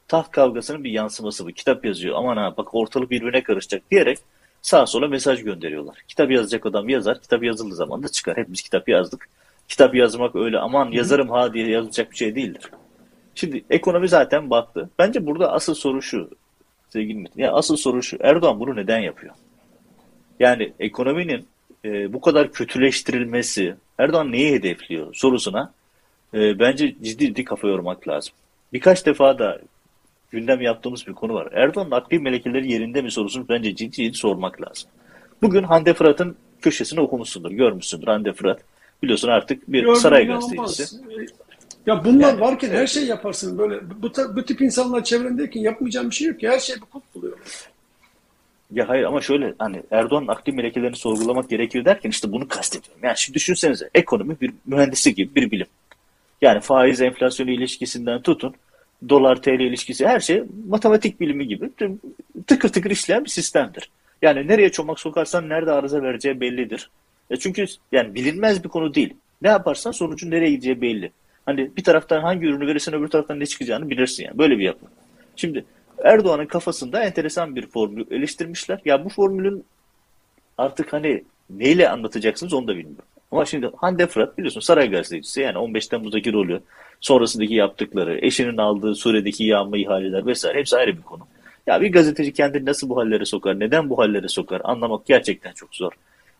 Taht 0.09 0.31
kavgasının 0.31 0.85
bir 0.85 0.91
yansıması 0.91 1.47
bu. 1.47 1.53
Kitap 1.53 1.85
yazıyor. 1.85 2.17
Aman 2.17 2.37
ha 2.37 2.55
bak 2.57 2.75
ortalık 2.75 3.11
birbirine 3.11 3.43
karışacak 3.43 3.91
diyerek 3.91 4.19
sağa 4.63 4.87
sola 4.87 5.09
mesaj 5.09 5.43
gönderiyorlar. 5.43 5.97
Kitap 6.09 6.31
yazacak 6.31 6.67
adam 6.67 6.89
yazar. 6.89 7.21
Kitap 7.21 7.43
yazıldığı 7.43 7.75
zaman 7.75 8.03
da 8.03 8.09
çıkar. 8.09 8.37
Hepimiz 8.37 8.63
kitap 8.63 8.89
yazdık. 8.89 9.29
Kitap 9.69 9.95
yazmak 9.95 10.37
öyle 10.37 10.59
aman 10.59 10.91
yazarım 10.91 11.31
ha 11.31 11.55
diye 11.55 11.69
yazılacak 11.69 12.11
bir 12.11 12.17
şey 12.17 12.35
değildir. 12.35 12.71
Şimdi 13.35 13.65
ekonomi 13.71 14.09
zaten 14.09 14.51
battı. 14.51 14.91
Bence 14.99 15.27
burada 15.27 15.53
asıl 15.53 15.75
soru 15.75 16.03
şu 16.03 16.31
sevgili 16.89 17.19
Metin. 17.19 17.43
Ya 17.43 17.53
asıl 17.53 17.77
soru 17.77 18.03
şu. 18.03 18.17
Erdoğan 18.21 18.61
bunu 18.61 18.77
neden 18.77 18.99
yapıyor? 18.99 19.35
Yani 20.41 20.73
ekonominin 20.81 21.47
e, 21.85 22.13
bu 22.13 22.21
kadar 22.21 22.53
kötüleştirilmesi 22.53 23.75
Erdoğan 23.99 24.33
neyi 24.33 24.53
hedefliyor 24.53 25.15
sorusuna 25.15 25.73
e, 26.35 26.59
bence 26.59 26.95
ciddi 27.03 27.27
ciddi 27.27 27.45
kafa 27.45 27.69
yormak 27.69 28.09
lazım. 28.09 28.33
Birkaç 28.73 29.07
defa 29.07 29.39
da 29.39 29.61
gündem 30.31 30.61
yaptığımız 30.61 31.07
bir 31.07 31.13
konu 31.13 31.35
var. 31.35 31.49
Erdoğan'ın 31.53 31.91
akli 31.91 32.19
melekeleri 32.19 32.73
yerinde 32.73 33.03
mi 33.03 33.11
sorusunu 33.11 33.49
bence 33.49 33.75
ciddi 33.75 33.93
ciddi 33.93 34.19
sormak 34.19 34.63
lazım. 34.63 34.91
Bugün 35.43 35.63
Hande 35.63 35.95
Fırat'ın 35.95 36.37
köşesini 36.61 37.01
okumuşsundur, 37.01 37.51
görmüşsündür 37.51 38.07
Hande 38.07 38.33
Fırat. 38.33 38.61
Biliyorsun 39.03 39.29
artık 39.29 39.73
bir 39.73 39.83
Gördüm, 39.83 39.97
saray 39.97 40.27
gazetecisi. 40.27 40.97
Ya 41.87 42.05
bunlar 42.05 42.29
Yani, 42.29 42.41
varken 42.41 42.71
her 42.71 42.75
evet. 42.75 42.89
şey 42.89 43.07
yaparsın 43.07 43.59
böyle. 43.59 43.81
Bu, 44.03 44.13
bu 44.37 44.45
tip 44.45 44.61
insanlar 44.61 45.05
çevrendeyken 45.05 45.61
yapmayacağım 45.61 46.11
bir 46.11 46.15
şey 46.15 46.29
yok 46.29 46.41
ki. 46.41 46.49
Her 46.49 46.59
şey 46.59 46.77
bir 46.77 46.81
kulp 46.81 47.15
buluyor. 47.15 47.39
Ya 48.73 48.89
hayır 48.89 49.05
ama 49.05 49.21
şöyle 49.21 49.55
hani 49.59 49.83
Erdoğan'ın 49.91 50.29
akli 50.29 50.53
melekelerini 50.53 50.97
sorgulamak 50.97 51.51
gerekiyor 51.51 51.85
derken 51.85 52.11
işte 52.11 52.33
bunu 52.33 52.49
kastediyorum. 52.49 53.01
Yani 53.03 53.19
şimdi 53.19 53.35
düşünsenize 53.35 53.91
ekonomi 53.95 54.41
bir 54.41 54.53
mühendisi 54.67 55.15
gibi 55.15 55.35
bir 55.35 55.51
bilim. 55.51 55.67
Yani 56.43 56.61
faiz 56.61 57.01
enflasyon 57.01 57.47
ilişkisinden 57.47 58.23
tutun 58.23 58.55
dolar 59.09 59.43
TL 59.43 59.61
ilişkisi 59.61 60.07
her 60.07 60.21
şey 60.21 60.43
matematik 60.69 61.21
bilimi 61.21 61.49
gibi 61.49 61.71
tıkır 62.47 62.69
tıkır 62.69 62.91
işleyen 62.91 63.25
bir 63.25 63.31
sistemdir. 63.31 63.91
Yani 64.23 64.49
nereye 64.49 64.73
çomak 64.73 65.01
sokarsan 65.01 65.49
nerede 65.49 65.73
arıza 65.73 66.03
vereceği 66.03 66.41
bellidir. 66.41 66.91
E 67.31 67.37
çünkü 67.37 67.67
yani 67.93 68.15
bilinmez 68.15 68.65
bir 68.65 68.69
konu 68.69 68.95
değil. 68.95 69.15
Ne 69.43 69.49
yaparsan 69.49 69.91
sonucun 69.91 70.31
nereye 70.31 70.51
gideceği 70.51 70.81
belli. 70.81 71.13
Hani 71.47 71.77
bir 71.77 71.85
taraftan 71.85 72.21
hangi 72.21 72.47
ürünü 72.47 72.67
verirsen 72.67 72.95
öbür 72.95 73.09
taraftan 73.09 73.41
ne 73.41 73.47
çıkacağını 73.47 73.91
bilirsin 73.91 74.25
yani. 74.25 74.39
Böyle 74.39 74.59
bir 74.59 74.65
yapı. 74.65 74.87
Şimdi 75.37 75.65
Erdoğan'ın 76.05 76.47
kafasında 76.47 77.03
enteresan 77.03 77.57
bir 77.57 77.67
formül 77.67 78.05
eleştirmişler. 78.11 78.81
Ya 78.85 79.05
bu 79.05 79.09
formülün 79.09 79.65
artık 80.59 80.93
hani 80.93 81.25
neyle 81.51 81.89
anlatacaksınız 81.91 82.53
onu 82.53 82.69
da 82.69 82.77
bilmiyorum. 82.77 83.05
Ama 83.31 83.45
şimdi 83.45 83.71
Hande 83.77 84.07
Fırat 84.07 84.39
biliyorsun 84.39 84.61
saray 84.61 84.91
gazetecisi 84.91 85.41
yani 85.41 85.59
15 85.59 85.87
Temmuz'daki 85.87 86.33
rolü, 86.33 86.61
sonrasındaki 87.01 87.55
yaptıkları, 87.55 88.19
eşinin 88.23 88.57
aldığı 88.57 88.95
Suriye'deki 88.95 89.45
yağma 89.45 89.77
ihaleler 89.77 90.27
vesaire 90.27 90.59
hepsi 90.59 90.77
ayrı 90.77 90.97
bir 90.97 91.03
konu. 91.03 91.27
Ya 91.67 91.81
bir 91.81 91.93
gazeteci 91.93 92.33
kendini 92.33 92.67
nasıl 92.67 92.89
bu 92.89 92.97
hallere 92.97 93.25
sokar, 93.25 93.61
neden 93.61 93.91
bu 93.91 93.99
hallere 93.99 94.29
sokar 94.29 94.61
anlamak 94.65 95.07
gerçekten 95.07 95.53
çok 95.53 95.75
zor. 95.75 95.93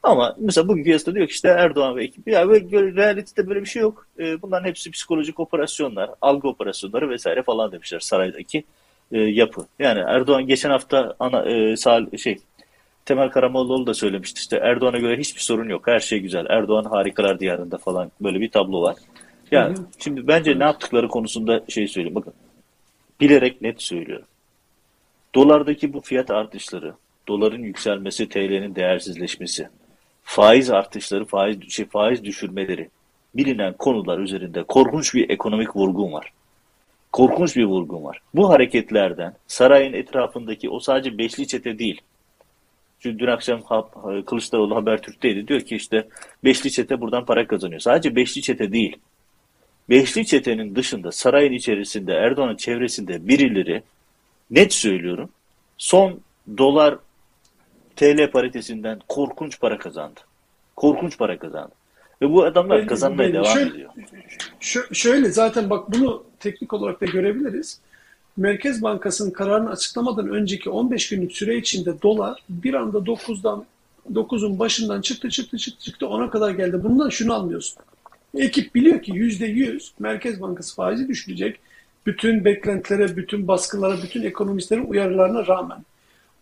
Ama 0.03 0.37
mesela 0.39 0.69
bugünkü 0.69 0.91
yazıda 0.91 1.15
diyor 1.15 1.27
ki 1.27 1.33
işte 1.33 1.49
Erdoğan 1.49 1.97
ve 1.97 2.05
ekibi 2.05 2.33
ya 2.33 2.49
böyle 2.49 2.95
realitede 2.97 3.49
böyle 3.49 3.61
bir 3.61 3.69
şey 3.69 3.83
yok. 3.83 4.07
E, 4.19 4.43
bunların 4.43 4.69
hepsi 4.69 4.91
psikolojik 4.91 5.41
operasyonlar, 5.41 6.11
algı 6.21 6.49
operasyonları 6.49 7.11
vesaire 7.11 7.43
falan 7.43 7.73
demişler 7.73 8.01
saraydaki 8.01 8.65
e, 9.13 9.19
yapı. 9.19 9.67
Yani 9.79 10.01
Erdoğan 10.01 10.47
geçen 10.47 10.71
hafta 10.71 11.15
ana 11.19 11.43
e, 11.43 11.77
sal, 11.77 12.07
şey 12.17 12.39
Temel 13.05 13.31
Karamollaoğlu 13.31 13.87
da 13.87 13.95
söylemişti 13.95 14.39
işte 14.39 14.57
Erdoğan'a 14.57 14.99
göre 14.99 15.19
hiçbir 15.19 15.41
sorun 15.41 15.69
yok. 15.69 15.87
Her 15.87 16.01
şey 16.01 16.21
güzel. 16.21 16.47
Erdoğan 16.49 16.85
harikalar 16.85 17.41
diyarında 17.41 17.79
falan 17.79 18.11
böyle 18.21 18.41
bir 18.41 18.51
tablo 18.51 18.83
var. 18.83 18.97
Ya 19.51 19.69
Hı 19.69 19.73
hı. 19.73 19.87
şimdi 19.99 20.29
bence 20.29 20.59
ne 20.59 20.65
yaptıkları 20.65 21.09
konusunda 21.09 21.63
şey 21.69 21.89
söyleyeyim. 21.89 22.15
Bakın 22.15 22.33
bilerek 23.21 23.63
net 23.63 23.83
söylüyorum. 23.83 24.27
Dolardaki 25.35 25.93
bu 25.93 26.01
fiyat 26.01 26.31
artışları, 26.31 26.95
doların 27.29 27.63
yükselmesi, 27.63 28.29
TL'nin 28.29 28.75
değersizleşmesi, 28.75 29.69
faiz 30.23 30.71
artışları, 30.71 31.25
faiz 31.25 31.71
şey, 31.71 31.87
faiz 31.87 32.25
düşürmeleri 32.25 32.89
bilinen 33.35 33.73
konular 33.73 34.19
üzerinde 34.19 34.63
korkunç 34.63 35.15
bir 35.15 35.31
ekonomik 35.31 35.77
vurgun 35.77 36.13
var. 36.13 36.33
Korkunç 37.13 37.57
bir 37.57 37.65
vurgun 37.65 38.05
var. 38.05 38.21
Bu 38.35 38.51
hareketlerden 38.51 39.35
sarayın 39.47 39.93
etrafındaki 39.93 40.71
o 40.71 40.81
sadece 40.81 41.19
beşli 41.19 41.47
çete 41.47 41.79
değil. 41.79 42.01
Çünkü 43.01 43.19
dün 43.19 43.27
akşam 43.27 43.63
Kılıçdaroğlu 44.27 44.77
Habertürk'teydi. 44.77 45.49
Diyor 45.49 45.61
ki 45.61 45.77
işte 45.77 46.09
beşli 46.45 46.71
çete 46.71 47.01
buradan 47.01 47.25
para 47.25 47.47
kazanıyor. 47.47 47.81
Sadece 47.81 48.17
beşli 48.17 48.43
çete 48.43 48.73
değil. 48.73 48.97
Beşli 49.89 50.27
çetenin 50.27 50.77
dışında 50.77 51.13
sarayın 51.13 51.53
içerisinde 51.53 52.13
Erdoğan'ın 52.13 52.57
çevresinde 52.57 53.29
birileri 53.29 53.83
net 54.51 54.73
söylüyorum 54.73 55.31
son 55.79 56.21
dolar 56.59 56.99
TL 57.97 58.31
paritesinden 58.31 59.01
korkunç 59.09 59.61
para 59.61 59.79
kazandı. 59.79 60.21
Korkunç 60.77 61.19
para 61.19 61.39
kazandı. 61.39 61.80
Ve 62.23 62.31
bu 62.31 62.45
adamlar 62.45 62.87
kazanmaya 62.87 63.33
devam 63.33 63.45
şöyle, 63.45 63.71
ediyor. 63.71 63.91
Şöyle 64.93 65.31
zaten 65.31 65.71
bak 65.71 65.93
bunu 65.93 66.25
teknik 66.41 66.73
olarak 66.73 67.01
da 67.01 67.07
görebiliriz. 67.07 67.81
Merkez 68.37 68.83
Bankası'nın 68.83 69.31
kararını 69.31 69.71
açıklamadan 69.71 70.29
önceki 70.29 70.71
15 70.71 71.09
günlük 71.09 71.33
süre 71.33 71.57
içinde 71.57 72.03
dolar 72.03 72.43
bir 72.49 72.75
anda 72.75 72.99
9'dan 72.99 73.65
9'un 74.13 74.59
başından 74.59 75.01
çıktı 75.01 75.31
çıktı 75.31 75.59
çıktı 75.59 75.85
çıktı 75.85 76.09
ona 76.09 76.31
kadar 76.31 76.51
geldi. 76.51 76.83
Bundan 76.83 77.09
şunu 77.09 77.35
anlıyorsun. 77.35 77.83
Ekip 78.35 78.75
biliyor 78.75 79.03
ki 79.03 79.13
%100 79.13 79.91
Merkez 79.99 80.41
Bankası 80.41 80.75
faizi 80.75 81.09
düşürecek. 81.09 81.57
Bütün 82.07 82.45
beklentilere, 82.45 83.17
bütün 83.17 83.49
baskılara, 83.49 84.03
bütün 84.03 84.23
ekonomistlerin 84.23 84.85
uyarılarına 84.85 85.47
rağmen. 85.47 85.79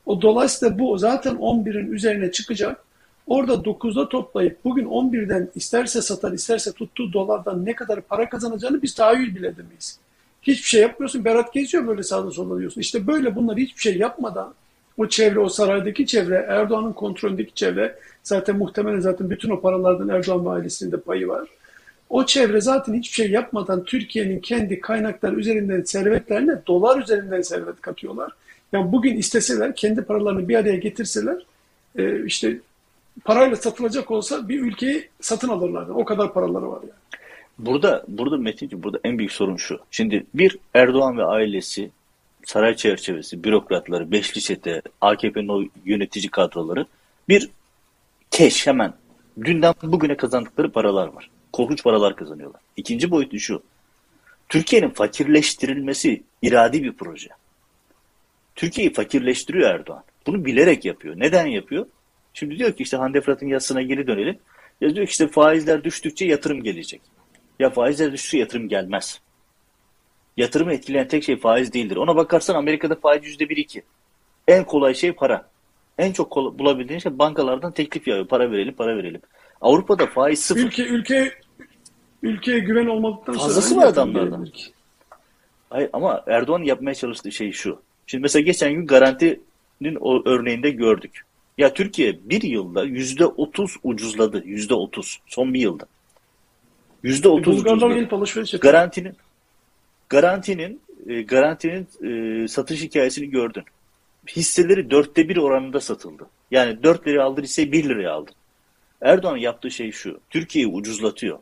O 0.06 0.22
dolayısıyla 0.22 0.78
bu 0.78 0.98
zaten 0.98 1.34
11'in 1.34 1.92
üzerine 1.92 2.32
çıkacak. 2.32 2.84
Orada 3.28 3.52
9'da 3.52 4.08
toplayıp 4.08 4.64
bugün 4.64 4.84
11'den 4.84 5.50
isterse 5.54 6.02
satar 6.02 6.32
isterse 6.32 6.72
tuttuğu 6.72 7.12
dolardan 7.12 7.66
ne 7.66 7.74
kadar 7.74 8.00
para 8.00 8.28
kazanacağını 8.28 8.82
biz 8.82 8.94
tahayyül 8.94 9.34
bile 9.34 9.48
edemeyiz. 9.48 9.98
Hiçbir 10.42 10.68
şey 10.68 10.80
yapmıyorsun. 10.80 11.24
Berat 11.24 11.52
geziyor 11.52 11.86
böyle 11.86 12.02
sağda 12.02 12.30
solda 12.30 12.58
diyorsun. 12.58 12.80
İşte 12.80 13.06
böyle 13.06 13.36
bunlar 13.36 13.56
hiçbir 13.56 13.80
şey 13.80 13.98
yapmadan 13.98 14.54
o 14.98 15.08
çevre, 15.08 15.40
o 15.40 15.48
saraydaki 15.48 16.06
çevre, 16.06 16.46
Erdoğan'ın 16.48 16.92
kontrolündeki 16.92 17.54
çevre 17.54 17.98
zaten 18.22 18.56
muhtemelen 18.56 19.00
zaten 19.00 19.30
bütün 19.30 19.50
o 19.50 19.60
paralardan 19.60 20.08
Erdoğan 20.08 20.46
ve 20.46 20.50
ailesinin 20.50 20.92
de 20.92 20.96
payı 20.96 21.28
var. 21.28 21.48
O 22.08 22.26
çevre 22.26 22.60
zaten 22.60 22.94
hiçbir 22.94 23.14
şey 23.14 23.30
yapmadan 23.30 23.84
Türkiye'nin 23.84 24.40
kendi 24.40 24.80
kaynakları 24.80 25.36
üzerinden 25.36 25.82
servetlerine 25.82 26.52
dolar 26.66 27.02
üzerinden 27.02 27.40
servet 27.40 27.80
katıyorlar. 27.80 28.32
Yani 28.72 28.92
bugün 28.92 29.16
isteseler 29.16 29.76
kendi 29.76 30.02
paralarını 30.02 30.48
bir 30.48 30.54
araya 30.54 30.76
getirseler 30.76 31.46
e, 31.98 32.24
işte 32.24 32.58
parayla 33.24 33.56
satılacak 33.56 34.10
olsa 34.10 34.48
bir 34.48 34.60
ülkeyi 34.60 35.08
satın 35.20 35.48
alırlar. 35.48 35.88
O 35.88 36.04
kadar 36.04 36.32
paraları 36.32 36.70
var 36.70 36.80
yani. 36.82 37.22
Burada 37.58 38.04
burada 38.08 38.36
Metinci 38.36 38.82
burada 38.82 39.00
en 39.04 39.18
büyük 39.18 39.32
sorun 39.32 39.56
şu. 39.56 39.80
Şimdi 39.90 40.26
bir 40.34 40.58
Erdoğan 40.74 41.18
ve 41.18 41.24
ailesi 41.24 41.90
saray 42.44 42.76
çerçevesi, 42.76 43.44
bürokratları, 43.44 44.10
beşli 44.10 44.40
çete, 44.40 44.82
AKP'nin 45.00 45.48
o 45.48 45.62
yönetici 45.84 46.30
kadroları 46.30 46.86
bir 47.28 47.50
keş 48.30 48.66
hemen 48.66 48.92
dünden 49.44 49.74
bugüne 49.82 50.16
kazandıkları 50.16 50.72
paralar 50.72 51.08
var. 51.08 51.30
Korkunç 51.52 51.82
paralar 51.82 52.16
kazanıyorlar. 52.16 52.60
İkinci 52.76 53.10
boyutu 53.10 53.38
şu. 53.38 53.62
Türkiye'nin 54.48 54.90
fakirleştirilmesi 54.90 56.22
iradi 56.42 56.82
bir 56.82 56.92
proje. 56.92 57.28
Türkiye'yi 58.54 58.92
fakirleştiriyor 58.92 59.70
Erdoğan. 59.70 60.02
Bunu 60.26 60.44
bilerek 60.44 60.84
yapıyor. 60.84 61.14
Neden 61.18 61.46
yapıyor? 61.46 61.86
Şimdi 62.38 62.58
diyor 62.58 62.72
ki 62.72 62.82
işte 62.82 62.96
Hande 62.96 63.20
Fırat'ın 63.20 63.46
yazısına 63.46 63.82
geri 63.82 64.06
dönelim. 64.06 64.38
Ya 64.80 64.94
diyor 64.94 65.06
ki 65.06 65.10
işte 65.10 65.28
faizler 65.28 65.84
düştükçe 65.84 66.26
yatırım 66.26 66.62
gelecek. 66.62 67.00
Ya 67.58 67.70
faizler 67.70 68.12
düştükçe 68.12 68.38
yatırım 68.38 68.68
gelmez. 68.68 69.20
Yatırımı 70.36 70.72
etkileyen 70.72 71.08
tek 71.08 71.24
şey 71.24 71.40
faiz 71.40 71.72
değildir. 71.72 71.96
Ona 71.96 72.16
bakarsan 72.16 72.54
Amerika'da 72.54 72.94
faiz 72.94 73.24
yüzde 73.24 73.48
bir 73.48 73.56
iki. 73.56 73.82
En 74.48 74.64
kolay 74.64 74.94
şey 74.94 75.12
para. 75.12 75.48
En 75.98 76.12
çok 76.12 76.36
bulabildiğin 76.36 77.00
şey 77.00 77.18
bankalardan 77.18 77.72
teklif 77.72 78.08
yağıyor. 78.08 78.28
Para 78.28 78.50
verelim, 78.50 78.74
para 78.74 78.96
verelim. 78.96 79.20
Avrupa'da 79.60 80.06
faiz 80.06 80.40
sıfır. 80.42 80.60
Ülke, 80.60 80.82
ülke, 80.82 81.32
ülkeye 82.22 82.58
güven 82.58 82.86
olmadıktan 82.86 83.32
sonra... 83.32 83.44
Fazlası 83.44 83.76
var 83.76 83.86
adamlardan. 83.86 84.48
Hayır, 85.70 85.90
ama 85.92 86.24
Erdoğan 86.26 86.62
yapmaya 86.62 86.94
çalıştığı 86.94 87.32
şey 87.32 87.52
şu. 87.52 87.82
Şimdi 88.06 88.22
mesela 88.22 88.42
geçen 88.42 88.72
gün 88.72 88.86
garantinin 88.86 90.24
örneğinde 90.26 90.70
gördük. 90.70 91.27
Ya 91.58 91.74
Türkiye 91.74 92.18
bir 92.24 92.42
yılda 92.42 92.84
yüzde 92.84 93.26
otuz 93.26 93.76
ucuzladı. 93.82 94.42
Yüzde 94.44 94.74
otuz. 94.74 95.20
Son 95.26 95.54
bir 95.54 95.60
yılda. 95.60 95.86
Yüzde 97.02 97.28
otuz 97.28 97.54
ucuzladı. 97.60 97.78
Garantinin 98.58 99.14
garantinin 100.08 100.80
e, 101.08 101.22
garantinin 101.22 101.88
e, 102.02 102.48
satış 102.48 102.82
hikayesini 102.82 103.30
gördün. 103.30 103.64
Hisseleri 104.36 104.90
dörtte 104.90 105.28
bir 105.28 105.36
oranında 105.36 105.80
satıldı. 105.80 106.26
Yani 106.50 106.82
dört 106.82 107.06
liraya 107.06 107.22
aldı 107.22 107.42
hisseyi 107.42 107.72
bir 107.72 107.88
liraya 107.88 108.12
aldı. 108.12 108.30
Erdoğan 109.00 109.36
yaptığı 109.36 109.70
şey 109.70 109.92
şu. 109.92 110.20
Türkiye'yi 110.30 110.72
ucuzlatıyor. 110.72 111.38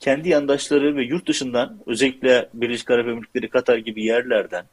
Kendi 0.00 0.28
yandaşları 0.28 0.96
ve 0.96 1.04
yurt 1.04 1.28
dışından 1.28 1.78
özellikle 1.86 2.48
Birleşik 2.54 2.90
Arap 2.90 3.08
Emirlikleri, 3.08 3.48
Katar 3.48 3.76
gibi 3.78 4.04
yerlerden 4.04 4.64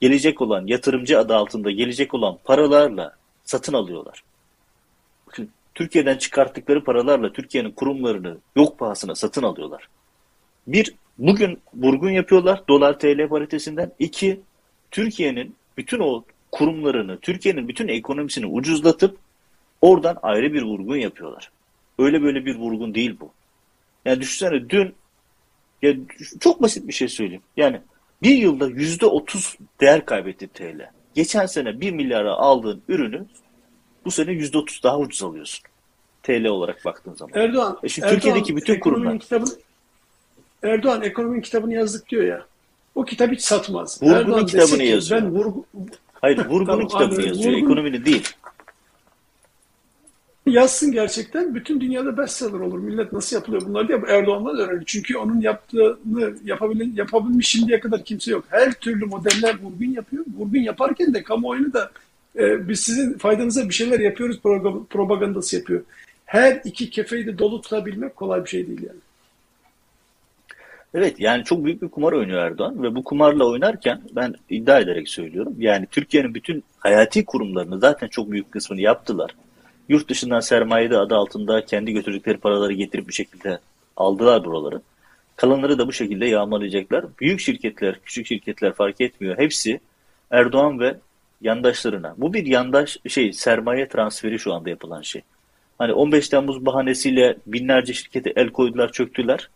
gelecek 0.00 0.40
olan 0.40 0.66
yatırımcı 0.66 1.18
adı 1.18 1.34
altında 1.34 1.70
gelecek 1.70 2.14
olan 2.14 2.38
paralarla 2.44 3.21
satın 3.52 3.72
alıyorlar. 3.72 4.24
Türkiye'den 5.74 6.18
çıkarttıkları 6.18 6.84
paralarla 6.84 7.32
Türkiye'nin 7.32 7.70
kurumlarını 7.70 8.38
yok 8.56 8.78
pahasına 8.78 9.14
satın 9.14 9.42
alıyorlar. 9.42 9.88
Bir, 10.66 10.94
bugün 11.18 11.58
vurgun 11.74 12.10
yapıyorlar 12.10 12.62
dolar 12.68 12.98
TL 12.98 13.28
paritesinden. 13.28 13.92
İki, 13.98 14.40
Türkiye'nin 14.90 15.56
bütün 15.76 15.98
o 15.98 16.24
kurumlarını, 16.52 17.18
Türkiye'nin 17.18 17.68
bütün 17.68 17.88
ekonomisini 17.88 18.46
ucuzlatıp 18.46 19.18
oradan 19.80 20.18
ayrı 20.22 20.52
bir 20.52 20.62
vurgun 20.62 20.96
yapıyorlar. 20.96 21.50
Öyle 21.98 22.22
böyle 22.22 22.44
bir 22.44 22.56
vurgun 22.56 22.94
değil 22.94 23.16
bu. 23.20 23.30
Yani 24.04 24.20
düşünsene 24.20 24.70
dün 24.70 24.94
ya 25.82 25.94
çok 26.40 26.62
basit 26.62 26.88
bir 26.88 26.92
şey 26.92 27.08
söyleyeyim. 27.08 27.42
Yani 27.56 27.80
bir 28.22 28.36
yılda 28.36 28.68
yüzde 28.68 29.06
otuz 29.06 29.56
değer 29.80 30.06
kaybetti 30.06 30.48
TL. 30.48 30.90
Geçen 31.14 31.46
sene 31.46 31.80
1 31.80 31.90
milyara 31.90 32.32
aldığın 32.32 32.82
ürünü 32.88 33.26
bu 34.04 34.10
sene 34.10 34.32
yüzde 34.32 34.58
otuz 34.58 34.82
daha 34.82 34.98
ucuz 34.98 35.22
alıyorsun. 35.22 35.64
TL 36.22 36.46
olarak 36.46 36.84
baktığın 36.84 37.14
zaman. 37.14 37.40
Erdoğan, 37.40 37.78
e 37.82 37.88
şimdi 37.88 38.06
Erdoğan 38.06 38.20
Türkiye'deki 38.20 38.56
bütün 38.56 38.80
kurumlar. 38.80 39.18
Kitabını, 39.18 39.50
Erdoğan 40.62 41.02
ekonominin 41.02 41.40
kitabını 41.40 41.74
yazdık 41.74 42.08
diyor 42.08 42.24
ya. 42.24 42.46
O 42.94 43.04
kitap 43.04 43.32
hiç 43.32 43.40
satmaz. 43.40 44.02
Vurgunun 44.02 44.20
Erdoğan 44.20 44.46
kitabını 44.46 44.82
yazıyor. 44.82 45.22
Ben 45.22 45.30
vurgu... 45.30 45.66
Hayır 46.12 46.38
Vurgun'un 46.38 46.66
tamam, 46.66 46.86
kitabını 46.86 47.08
anladım. 47.08 47.26
yazıyor. 47.26 47.52
Vurgun... 47.52 47.64
Ekonominin 47.64 48.04
değil. 48.04 48.28
Yazsın 50.46 50.92
gerçekten 50.92 51.54
bütün 51.54 51.80
dünyada 51.80 52.18
bestseller 52.18 52.60
olur. 52.60 52.78
Millet 52.78 53.12
nasıl 53.12 53.36
yapılıyor 53.36 53.62
bunlar 53.66 53.88
diye 53.88 54.02
Erdoğan'dan 54.08 54.58
öğrenir. 54.58 54.82
Çünkü 54.86 55.16
onun 55.16 55.40
yaptığını 55.40 56.34
yapabilen, 56.44 56.92
yapabilmiş 56.94 57.48
şimdiye 57.48 57.80
kadar 57.80 58.04
kimse 58.04 58.30
yok. 58.30 58.44
Her 58.48 58.72
türlü 58.72 59.04
modeller 59.04 59.58
vurgun 59.62 59.92
yapıyor. 59.92 60.24
Vurgun 60.38 60.58
yaparken 60.58 61.14
de 61.14 61.22
kamuoyunu 61.22 61.72
da 61.72 61.90
e, 62.38 62.68
biz 62.68 62.80
sizin 62.80 63.18
faydanıza 63.18 63.68
bir 63.68 63.74
şeyler 63.74 64.00
yapıyoruz 64.00 64.40
propagandası 64.90 65.56
yapıyor. 65.56 65.82
Her 66.26 66.60
iki 66.64 66.90
kefeyi 66.90 67.26
de 67.26 67.38
dolu 67.38 67.60
tutabilmek 67.60 68.16
kolay 68.16 68.44
bir 68.44 68.50
şey 68.50 68.66
değil 68.66 68.82
yani. 68.82 69.00
Evet 70.94 71.20
yani 71.20 71.44
çok 71.44 71.64
büyük 71.64 71.82
bir 71.82 71.88
kumar 71.88 72.12
oynuyor 72.12 72.38
Erdoğan 72.38 72.82
ve 72.82 72.94
bu 72.94 73.04
kumarla 73.04 73.44
oynarken 73.44 74.00
ben 74.16 74.34
iddia 74.50 74.80
ederek 74.80 75.08
söylüyorum. 75.08 75.54
Yani 75.58 75.86
Türkiye'nin 75.90 76.34
bütün 76.34 76.64
hayati 76.78 77.24
kurumlarını 77.24 77.78
zaten 77.78 78.08
çok 78.08 78.30
büyük 78.30 78.52
kısmını 78.52 78.80
yaptılar. 78.80 79.34
Yurt 79.88 80.08
dışından 80.08 80.40
sermayede 80.40 80.98
adı 80.98 81.14
altında 81.14 81.64
kendi 81.64 81.92
götürdükleri 81.92 82.38
paraları 82.38 82.72
getirip 82.72 83.08
bir 83.08 83.12
şekilde 83.12 83.58
aldılar 83.96 84.44
buraları. 84.44 84.82
Kalanları 85.36 85.78
da 85.78 85.88
bu 85.88 85.92
şekilde 85.92 86.26
yağmalayacaklar. 86.26 87.04
Büyük 87.20 87.40
şirketler, 87.40 88.00
küçük 88.04 88.26
şirketler 88.26 88.72
fark 88.72 89.00
etmiyor. 89.00 89.38
Hepsi 89.38 89.80
Erdoğan 90.30 90.80
ve 90.80 90.96
yandaşlarına. 91.40 92.14
Bu 92.18 92.32
bir 92.32 92.46
yandaş 92.46 92.98
şey 93.08 93.32
sermaye 93.32 93.88
transferi 93.88 94.38
şu 94.38 94.54
anda 94.54 94.70
yapılan 94.70 95.02
şey. 95.02 95.22
Hani 95.78 95.92
15 95.92 96.28
Temmuz 96.28 96.66
bahanesiyle 96.66 97.36
binlerce 97.46 97.94
şirkete 97.94 98.32
el 98.36 98.48
koydular, 98.48 98.92
çöktüler. 98.92 99.48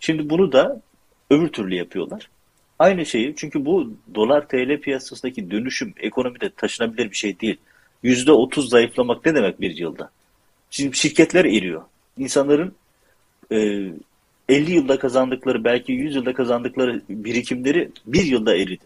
Şimdi 0.00 0.30
bunu 0.30 0.52
da 0.52 0.80
öbür 1.30 1.48
türlü 1.48 1.74
yapıyorlar. 1.74 2.28
Aynı 2.78 3.06
şeyi 3.06 3.34
çünkü 3.36 3.64
bu 3.64 3.92
dolar 4.14 4.48
TL 4.48 4.80
piyasasındaki 4.80 5.50
dönüşüm 5.50 5.94
ekonomide 5.96 6.50
taşınabilir 6.50 7.10
bir 7.10 7.16
şey 7.16 7.40
değil. 7.40 7.56
%30 8.06 8.68
zayıflamak 8.68 9.26
ne 9.26 9.34
demek 9.34 9.60
bir 9.60 9.76
yılda? 9.76 10.10
Şimdi 10.70 10.96
şirketler 10.96 11.44
eriyor. 11.44 11.82
İnsanların 12.18 12.74
e, 13.52 13.56
50 14.48 14.72
yılda 14.72 14.98
kazandıkları 14.98 15.64
belki 15.64 15.92
100 15.92 16.14
yılda 16.14 16.34
kazandıkları 16.34 17.02
birikimleri 17.08 17.90
bir 18.06 18.24
yılda 18.24 18.56
eridi. 18.56 18.84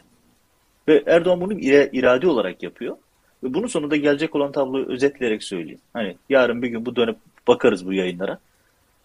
Ve 0.88 1.02
Erdoğan 1.06 1.40
bunu 1.40 1.52
irade 1.61 2.28
olarak 2.28 2.62
yapıyor. 2.62 2.96
Ve 3.44 3.54
bunun 3.54 3.66
sonunda 3.66 3.96
gelecek 3.96 4.35
olan 4.35 4.52
tabloyu 4.52 4.87
özetleyerek 4.87 5.42
söyleyeyim. 5.42 5.80
Hani 5.92 6.16
yarın 6.28 6.62
bir 6.62 6.68
gün 6.68 6.87
bu 6.87 6.96
dönüp 6.96 7.16
bakarız 7.48 7.87
bu 7.87 7.92
yayınlara. 7.92 8.38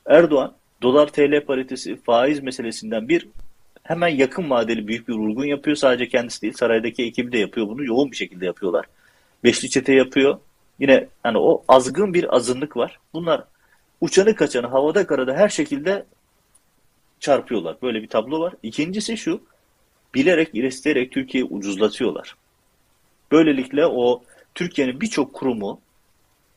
Erdoğan 0.06 0.54
dolar 0.82 1.08
TL 1.08 1.46
paritesi 1.46 1.96
faiz 1.96 2.44
meselesinden 2.44 3.10
bir 3.10 3.28
hemen 3.84 4.08
yakın 4.08 4.50
vadeli 4.50 4.88
büyük 4.88 5.08
bir 5.08 5.14
vurgun 5.14 5.46
yapıyor. 5.46 5.76
Sadece 5.78 6.08
kendisi 6.08 6.42
değil 6.42 6.54
saraydaki 6.54 7.04
ekibi 7.04 7.32
de 7.32 7.38
yapıyor 7.38 7.68
bunu. 7.68 7.86
Yoğun 7.86 8.12
bir 8.12 8.16
şekilde 8.16 8.46
yapıyorlar. 8.46 8.86
Beşli 9.46 9.70
çete 9.70 9.94
yapıyor. 9.94 10.40
Yine 10.80 11.08
hani 11.24 11.38
o 11.38 11.64
azgın 11.68 12.14
bir 12.14 12.36
azınlık 12.36 12.78
var. 12.78 13.00
Bunlar 13.14 13.44
uçanı 14.02 14.36
kaçanı 14.36 14.68
havada 14.68 15.08
karada 15.08 15.34
her 15.34 15.50
şekilde 15.50 16.06
çarpıyorlar. 17.20 17.78
Böyle 17.82 18.02
bir 18.02 18.08
tablo 18.08 18.40
var. 18.40 18.54
İkincisi 18.64 19.18
şu. 19.18 19.42
Bilerek, 20.14 20.56
isteyerek 20.56 21.12
Türkiye'yi 21.12 21.50
ucuzlatıyorlar. 21.50 22.36
Böylelikle 23.32 23.86
o 23.86 24.24
Türkiye'nin 24.56 25.02
birçok 25.02 25.34
kurumu 25.34 25.82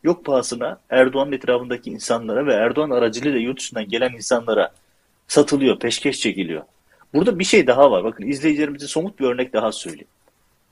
yok 0.03 0.24
pahasına 0.24 0.81
Erdoğan'ın 0.90 1.33
etrafındaki 1.33 1.90
insanlara 1.90 2.46
ve 2.46 2.53
Erdoğan 2.55 2.90
aracılığıyla 2.90 3.38
yurt 3.38 3.59
dışından 3.59 3.88
gelen 3.88 4.12
insanlara 4.12 4.74
satılıyor, 5.27 5.79
peşkeş 5.79 6.20
çekiliyor. 6.20 6.62
Burada 7.14 7.38
bir 7.38 7.44
şey 7.44 7.66
daha 7.66 7.90
var. 7.90 8.05
Bakın 8.05 8.27
izleyicilerimize 8.27 8.87
somut 8.87 9.20
bir 9.20 9.24
örnek 9.24 9.53
daha 9.53 9.72
söyleyeyim. 9.72 10.09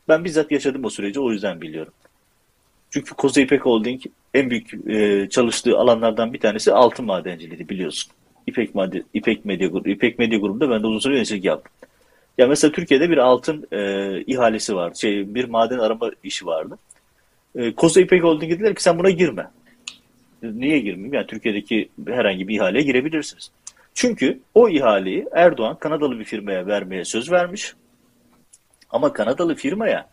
Ben 0.08 0.24
bizzat 0.24 0.52
yaşadım 0.52 0.84
o 0.84 0.90
süreci 0.90 1.20
o 1.20 1.32
yüzden 1.32 1.60
biliyorum. 1.60 1.92
Çünkü 2.90 3.14
Koza 3.14 3.40
İpek 3.40 3.66
Holding 3.66 4.02
en 4.34 4.50
büyük 4.50 4.88
e, 4.88 5.28
çalıştığı 5.30 5.78
alanlardan 5.78 6.32
bir 6.32 6.40
tanesi 6.40 6.72
altın 6.72 7.06
madenciliği 7.06 7.68
biliyorsun. 7.68 8.12
İpek, 8.46 8.74
Madi, 8.74 9.04
İpek 9.14 9.44
Medya 9.44 9.68
Grubu, 9.68 9.88
İpek 9.88 10.18
Medya 10.18 10.38
Grubu'nda 10.38 10.70
ben 10.70 10.82
de 10.82 10.86
uzun 10.86 10.98
süre 10.98 11.14
yöneticilik 11.14 11.44
yaptım. 11.44 11.72
Ya 12.38 12.46
mesela 12.46 12.72
Türkiye'de 12.72 13.10
bir 13.10 13.18
altın 13.18 13.66
e, 13.72 14.20
ihalesi 14.26 14.74
vardı. 14.76 14.98
Şey, 14.98 15.34
bir 15.34 15.44
maden 15.44 15.78
arama 15.78 16.10
işi 16.24 16.46
vardı. 16.46 16.78
E, 17.54 17.72
Koza 17.74 18.00
İpek 18.00 18.22
Holding 18.22 18.52
dediler 18.52 18.74
ki 18.74 18.82
sen 18.82 18.98
buna 18.98 19.10
girme. 19.10 19.50
Niye 20.42 20.78
girmeyeyim? 20.78 21.14
Yani 21.14 21.26
Türkiye'deki 21.26 21.88
herhangi 22.06 22.48
bir 22.48 22.54
ihaleye 22.54 22.84
girebilirsiniz. 22.84 23.50
Çünkü 23.94 24.40
o 24.54 24.68
ihaleyi 24.68 25.26
Erdoğan 25.32 25.78
Kanadalı 25.78 26.18
bir 26.18 26.24
firmaya 26.24 26.66
vermeye 26.66 27.04
söz 27.04 27.32
vermiş. 27.32 27.74
Ama 28.90 29.12
Kanadalı 29.12 29.54
firmaya 29.54 30.08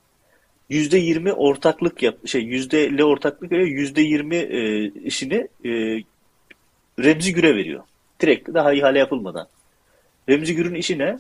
yüzde 0.70 0.98
yirmi 0.98 1.34
ortaklık 1.34 2.04
yap, 2.04 2.28
şey 2.28 2.42
yüzde 2.42 2.84
elli 2.84 3.04
ortaklık 3.04 3.52
veriyor, 3.52 3.68
yüzde 3.68 4.02
yirmi 4.02 4.36
e, 4.36 4.86
işini 4.88 5.48
e, 5.66 5.70
Remzi 7.00 7.34
Gür'e 7.34 7.56
veriyor. 7.56 7.84
Direkt 8.22 8.54
daha 8.54 8.74
ihale 8.74 9.00
yapılmadan. 9.00 9.48
Remzi 10.30 10.56
Gür'ün 10.56 10.76
işi 10.76 11.00
ne? 11.00 11.18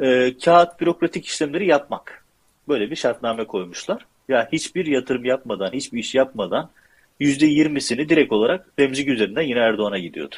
E, 0.00 0.38
kağıt 0.44 0.80
bürokratik 0.80 1.26
işlemleri 1.26 1.66
yapmak. 1.66 2.24
Böyle 2.68 2.90
bir 2.90 2.96
şartname 2.96 3.44
koymuşlar. 3.44 4.06
Ya 4.28 4.48
hiçbir 4.52 4.86
yatırım 4.86 5.24
yapmadan, 5.24 5.72
hiçbir 5.72 5.98
iş 5.98 6.14
yapmadan 6.14 6.70
yüzde 7.20 7.46
yirmisini 7.46 8.08
direkt 8.08 8.32
olarak 8.32 8.66
Remzi 8.78 9.04
Gür 9.04 9.14
üzerinden 9.14 9.42
yine 9.42 9.58
Erdoğan'a 9.58 9.98
gidiyordu. 9.98 10.36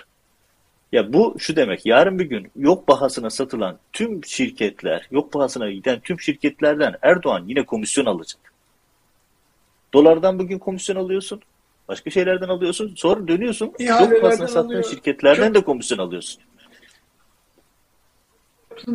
Ya 0.92 1.12
bu 1.12 1.36
şu 1.38 1.56
demek, 1.56 1.86
yarın 1.86 2.18
bir 2.18 2.24
gün 2.24 2.50
yok 2.56 2.88
bahasına 2.88 3.30
satılan 3.30 3.78
tüm 3.92 4.24
şirketler, 4.24 5.06
yok 5.10 5.34
bahasına 5.34 5.70
giden 5.70 6.00
tüm 6.00 6.20
şirketlerden 6.20 6.94
Erdoğan 7.02 7.44
yine 7.46 7.66
komisyon 7.66 8.06
alacak. 8.06 8.40
Dolardan 9.94 10.38
bugün 10.38 10.58
komisyon 10.58 10.96
alıyorsun, 10.96 11.40
başka 11.88 12.10
şeylerden 12.10 12.48
alıyorsun, 12.48 12.94
sonra 12.96 13.28
dönüyorsun, 13.28 13.72
yok 13.78 14.22
bahasına 14.22 14.48
sattığın 14.48 14.82
şirketlerden 14.82 15.46
Çok... 15.46 15.54
de 15.54 15.64
komisyon 15.64 15.98
alıyorsun. 15.98 16.42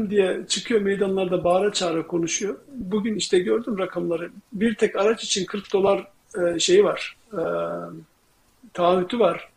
diye 0.10 0.48
çıkıyor 0.48 0.82
meydanlarda 0.82 1.44
bağıra 1.44 1.74
çağıra 1.74 2.08
konuşuyor. 2.08 2.60
Bugün 2.68 3.16
işte 3.16 3.40
gördüm 3.40 3.78
rakamları. 3.78 4.32
Bir 4.54 4.76
tek 4.76 4.96
araç 4.96 5.24
için 5.24 5.46
40 5.46 5.74
dolar 5.74 6.08
e, 6.38 6.60
şeyi 6.60 6.84
var, 6.84 7.18
e, 7.34 7.42
taahhütü 8.74 9.20
var. 9.20 9.50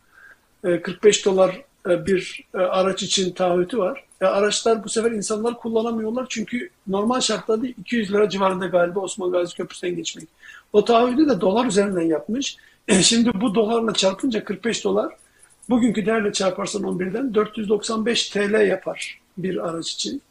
45 0.61 1.21
e, 1.21 1.25
dolar 1.25 1.68
bir 1.85 2.43
e, 2.53 2.57
araç 2.57 3.03
için 3.03 3.31
taahhütü 3.33 3.77
var. 3.77 4.03
E, 4.21 4.25
araçlar 4.25 4.83
bu 4.83 4.89
sefer 4.89 5.11
insanlar 5.11 5.57
kullanamıyorlar 5.57 6.25
çünkü 6.29 6.69
normal 6.87 7.19
şartlarda 7.19 7.67
200 7.67 8.13
lira 8.13 8.29
civarında 8.29 8.67
galiba 8.67 8.99
Osman 8.99 9.31
Gazi 9.31 9.55
Köprüsü'nden 9.55 9.95
geçmek. 9.95 10.27
O 10.73 10.85
taahhüdü 10.85 11.29
de 11.29 11.41
dolar 11.41 11.65
üzerinden 11.65 12.01
yapmış. 12.01 12.57
Şimdi 13.01 13.41
bu 13.41 13.55
dolarla 13.55 13.93
çarpınca 13.93 14.43
45 14.43 14.83
dolar 14.83 15.13
bugünkü 15.69 16.05
değerle 16.05 16.33
çarparsan 16.33 16.83
11'den 16.83 17.33
495 17.33 18.29
TL 18.29 18.67
yapar 18.67 19.21
bir 19.37 19.69
araç 19.69 19.91
için. 19.91 20.21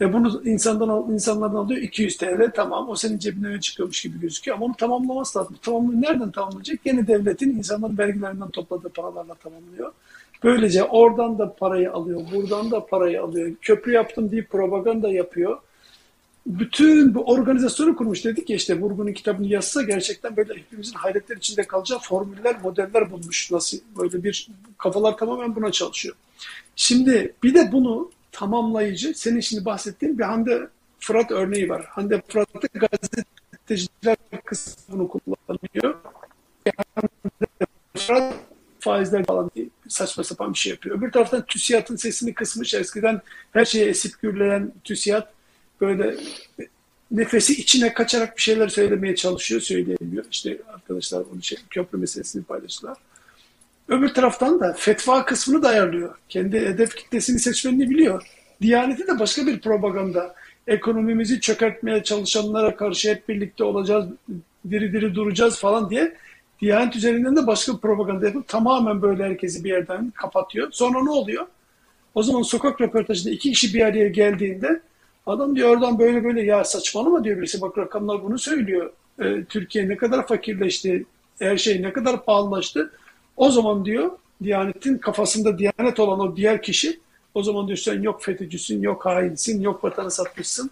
Ve 0.00 0.12
bunu 0.12 0.42
insandan 0.44 1.12
insanlardan 1.12 1.56
alıyor 1.56 1.80
200 1.82 2.16
TL 2.16 2.50
tamam 2.54 2.88
o 2.88 2.96
senin 2.96 3.18
cebinden 3.18 3.60
çıkıyormuş 3.60 4.02
gibi 4.02 4.20
gözüküyor 4.20 4.56
ama 4.56 4.66
onu 4.66 4.74
tamamlaması 4.74 5.38
lazım. 5.38 5.56
Tamamını 5.62 6.02
nereden 6.02 6.30
tamamlayacak? 6.30 6.80
Yine 6.84 7.06
devletin 7.06 7.50
insanların 7.50 7.98
vergilerinden 7.98 8.50
topladığı 8.50 8.88
paralarla 8.88 9.34
tamamlıyor. 9.34 9.92
Böylece 10.44 10.84
oradan 10.84 11.38
da 11.38 11.54
parayı 11.54 11.92
alıyor, 11.92 12.20
buradan 12.34 12.70
da 12.70 12.86
parayı 12.86 13.22
alıyor. 13.22 13.50
Köprü 13.60 13.92
yaptım 13.92 14.30
deyip 14.30 14.50
propaganda 14.50 15.08
yapıyor. 15.08 15.58
Bütün 16.46 17.14
bu 17.14 17.24
organizasyonu 17.24 17.96
kurmuş 17.96 18.24
dedik 18.24 18.50
ya 18.50 18.56
işte 18.56 18.80
Vurgun'un 18.80 19.12
kitabını 19.12 19.46
yazsa 19.46 19.82
gerçekten 19.82 20.36
böyle 20.36 20.54
hepimizin 20.54 20.94
hayretler 20.94 21.36
içinde 21.36 21.62
kalacağı 21.62 21.98
formüller, 21.98 22.56
modeller 22.62 23.10
bulmuş. 23.10 23.50
Nasıl 23.50 23.78
böyle 23.98 24.24
bir 24.24 24.48
kafalar 24.78 25.16
tamamen 25.16 25.56
buna 25.56 25.72
çalışıyor. 25.72 26.16
Şimdi 26.76 27.34
bir 27.42 27.54
de 27.54 27.72
bunu 27.72 28.10
tamamlayıcı, 28.32 29.14
senin 29.14 29.40
şimdi 29.40 29.64
bahsettiğin 29.64 30.18
bir 30.18 30.24
Hande 30.24 30.68
Fırat 31.00 31.30
örneği 31.30 31.68
var. 31.68 31.86
Hande 31.88 32.22
Fırat'ta 32.28 32.68
gazeteciler 32.74 34.16
kısmını 34.44 35.08
kullanıyor. 35.08 35.96
Yani 36.66 37.08
Fırat 37.96 38.34
faizler 38.80 39.24
falan 39.24 39.50
diye 39.54 39.66
saçma 39.88 40.24
sapan 40.24 40.52
bir 40.52 40.58
şey 40.58 40.70
yapıyor. 40.70 40.98
Öbür 40.98 41.12
taraftan 41.12 41.46
TÜSİAD'ın 41.46 41.96
sesini 41.96 42.34
kısmış. 42.34 42.74
Eskiden 42.74 43.20
her 43.52 43.64
şeye 43.64 43.86
esip 43.86 44.22
gürleyen 44.22 44.72
TÜSİAD 44.84 45.26
böyle 45.80 46.16
nefesi 47.10 47.52
içine 47.52 47.94
kaçarak 47.94 48.36
bir 48.36 48.42
şeyler 48.42 48.68
söylemeye 48.68 49.16
çalışıyor, 49.16 49.60
söyleyemiyor. 49.60 50.24
İşte 50.30 50.58
arkadaşlar 50.68 51.24
bunu 51.32 51.42
şey, 51.42 51.58
köprü 51.70 51.98
meselesini 51.98 52.44
paylaştılar. 52.44 52.96
Öbür 53.88 54.08
taraftan 54.08 54.60
da 54.60 54.72
fetva 54.72 55.24
kısmını 55.24 55.62
da 55.62 55.68
ayarlıyor. 55.68 56.14
Kendi 56.28 56.60
hedef 56.60 56.96
kitlesini 56.96 57.38
seçmenini 57.38 57.90
biliyor. 57.90 58.22
Diyaneti 58.62 59.06
de 59.06 59.18
başka 59.18 59.46
bir 59.46 59.60
propaganda. 59.60 60.34
Ekonomimizi 60.66 61.40
çökertmeye 61.40 62.02
çalışanlara 62.02 62.76
karşı 62.76 63.10
hep 63.10 63.28
birlikte 63.28 63.64
olacağız, 63.64 64.06
diri 64.70 64.92
diri 64.92 65.14
duracağız 65.14 65.58
falan 65.58 65.90
diye 65.90 66.16
Diyanet 66.60 66.96
üzerinden 66.96 67.36
de 67.36 67.46
başka 67.46 67.72
bir 67.72 67.78
propaganda 67.78 68.26
yapıp 68.26 68.48
tamamen 68.48 69.02
böyle 69.02 69.24
herkesi 69.24 69.64
bir 69.64 69.70
yerden 69.70 70.10
kapatıyor. 70.10 70.68
Sonra 70.70 71.02
ne 71.02 71.10
oluyor? 71.10 71.46
O 72.14 72.22
zaman 72.22 72.42
sokak 72.42 72.80
röportajında 72.80 73.34
iki 73.34 73.52
kişi 73.52 73.74
bir 73.74 73.80
araya 73.80 74.08
geldiğinde 74.08 74.80
adam 75.26 75.56
diyor 75.56 75.70
oradan 75.70 75.98
böyle 75.98 76.24
böyle 76.24 76.42
ya 76.42 76.64
saçmalama 76.64 77.24
diyor 77.24 77.36
birisi 77.36 77.60
bak 77.60 77.78
rakamlar 77.78 78.22
bunu 78.22 78.38
söylüyor. 78.38 78.92
Ee, 79.20 79.44
Türkiye 79.48 79.88
ne 79.88 79.96
kadar 79.96 80.26
fakirleşti, 80.26 81.06
her 81.38 81.56
şey 81.56 81.82
ne 81.82 81.92
kadar 81.92 82.24
pahalılaştı. 82.24 82.92
O 83.36 83.50
zaman 83.50 83.84
diyor 83.84 84.10
Diyanet'in 84.42 84.98
kafasında 84.98 85.58
Diyanet 85.58 86.00
olan 86.00 86.20
o 86.20 86.36
diğer 86.36 86.62
kişi 86.62 87.00
o 87.34 87.42
zaman 87.42 87.66
diyor 87.66 87.78
sen 87.78 88.02
yok 88.02 88.22
FETÖ'cüsün, 88.22 88.82
yok 88.82 89.06
hainsin, 89.06 89.60
yok 89.60 89.84
vatanı 89.84 90.10
satmışsın. 90.10 90.70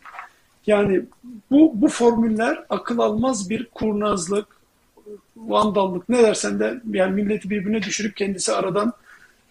Yani 0.67 1.03
bu, 1.51 1.73
bu 1.75 1.89
formüller 1.89 2.65
akıl 2.69 2.99
almaz 2.99 3.51
bir 3.51 3.65
kurnazlık, 3.65 4.56
vandallık 5.37 6.09
ne 6.09 6.23
dersen 6.23 6.61
de 6.61 6.81
yani 6.93 7.23
milleti 7.23 7.51
birbirine 7.51 7.83
düşürüp 7.83 8.17
kendisi 8.17 8.53
aradan 8.53 8.93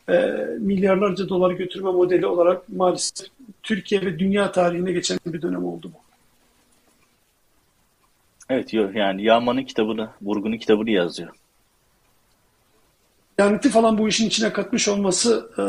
e, 0.10 0.14
milyarlarca 0.60 1.30
dolar 1.30 1.52
götürme 1.52 1.92
modeli 1.92 2.26
olarak 2.26 2.70
maalesef 2.70 3.28
Türkiye 3.64 4.02
ve 4.02 4.20
dünya 4.20 4.52
tarihine 4.52 4.92
geçen 4.92 5.20
bir 5.26 5.42
dönem 5.42 5.66
oldu 5.66 5.92
bu. 5.94 5.98
Evet 8.50 8.74
yani 8.74 9.24
Yağman'ın 9.24 9.64
kitabını, 9.64 10.10
Vurgun'un 10.22 10.58
kitabını 10.58 10.90
yazıyor. 10.90 11.30
Yanıtı 13.38 13.70
falan 13.70 13.98
bu 13.98 14.08
işin 14.08 14.28
içine 14.28 14.54
katmış 14.54 14.88
olması 14.88 15.50
e, 15.58 15.66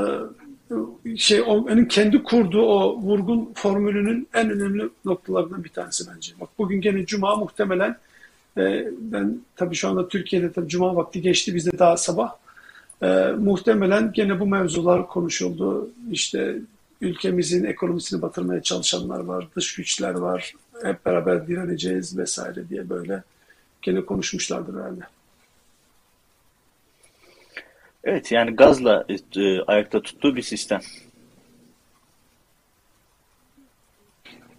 şey 1.17 1.43
onun 1.43 1.85
kendi 1.85 2.23
kurduğu 2.23 2.63
o 2.63 2.97
vurgun 2.97 3.53
formülünün 3.55 4.29
en 4.35 4.51
önemli 4.51 4.89
noktalarından 5.05 5.65
bir 5.65 5.69
tanesi 5.69 6.05
bence. 6.15 6.33
Bak 6.41 6.49
bugün 6.59 6.81
gene 6.81 7.07
Cuma 7.07 7.37
muhtemelen 7.37 7.97
e, 8.59 8.89
ben 9.01 9.41
tabii 9.57 9.75
şu 9.75 9.89
anda 9.89 10.09
Türkiye'de 10.09 10.53
tabii 10.53 10.69
Cuma 10.69 10.97
vakti 10.97 11.23
geçti 11.23 11.55
bizde 11.55 11.79
daha 11.79 11.97
sabah. 11.97 12.37
E, 13.03 13.07
muhtemelen 13.39 14.13
gene 14.13 14.41
bu 14.41 14.47
mevzular 14.47 15.09
konuşuldu. 15.09 15.91
İşte 16.11 16.59
ülkemizin 17.01 17.65
ekonomisini 17.65 18.23
batırmaya 18.23 18.63
çalışanlar 18.63 19.21
var, 19.21 19.49
dış 19.57 19.75
güçler 19.75 20.15
var. 20.15 20.55
Hep 20.83 21.07
beraber 21.07 21.47
direneceğiz 21.47 22.19
vesaire 22.19 22.69
diye 22.69 22.89
böyle 22.89 23.23
gene 23.83 24.05
konuşmuşlardır 24.05 24.75
herhalde. 24.75 25.01
Evet 28.05 28.33
yani 28.33 28.57
gazla 28.57 29.07
e, 29.37 29.61
ayakta 29.61 30.03
tuttuğu 30.03 30.37
bir 30.37 30.43
sistem. 30.43 30.81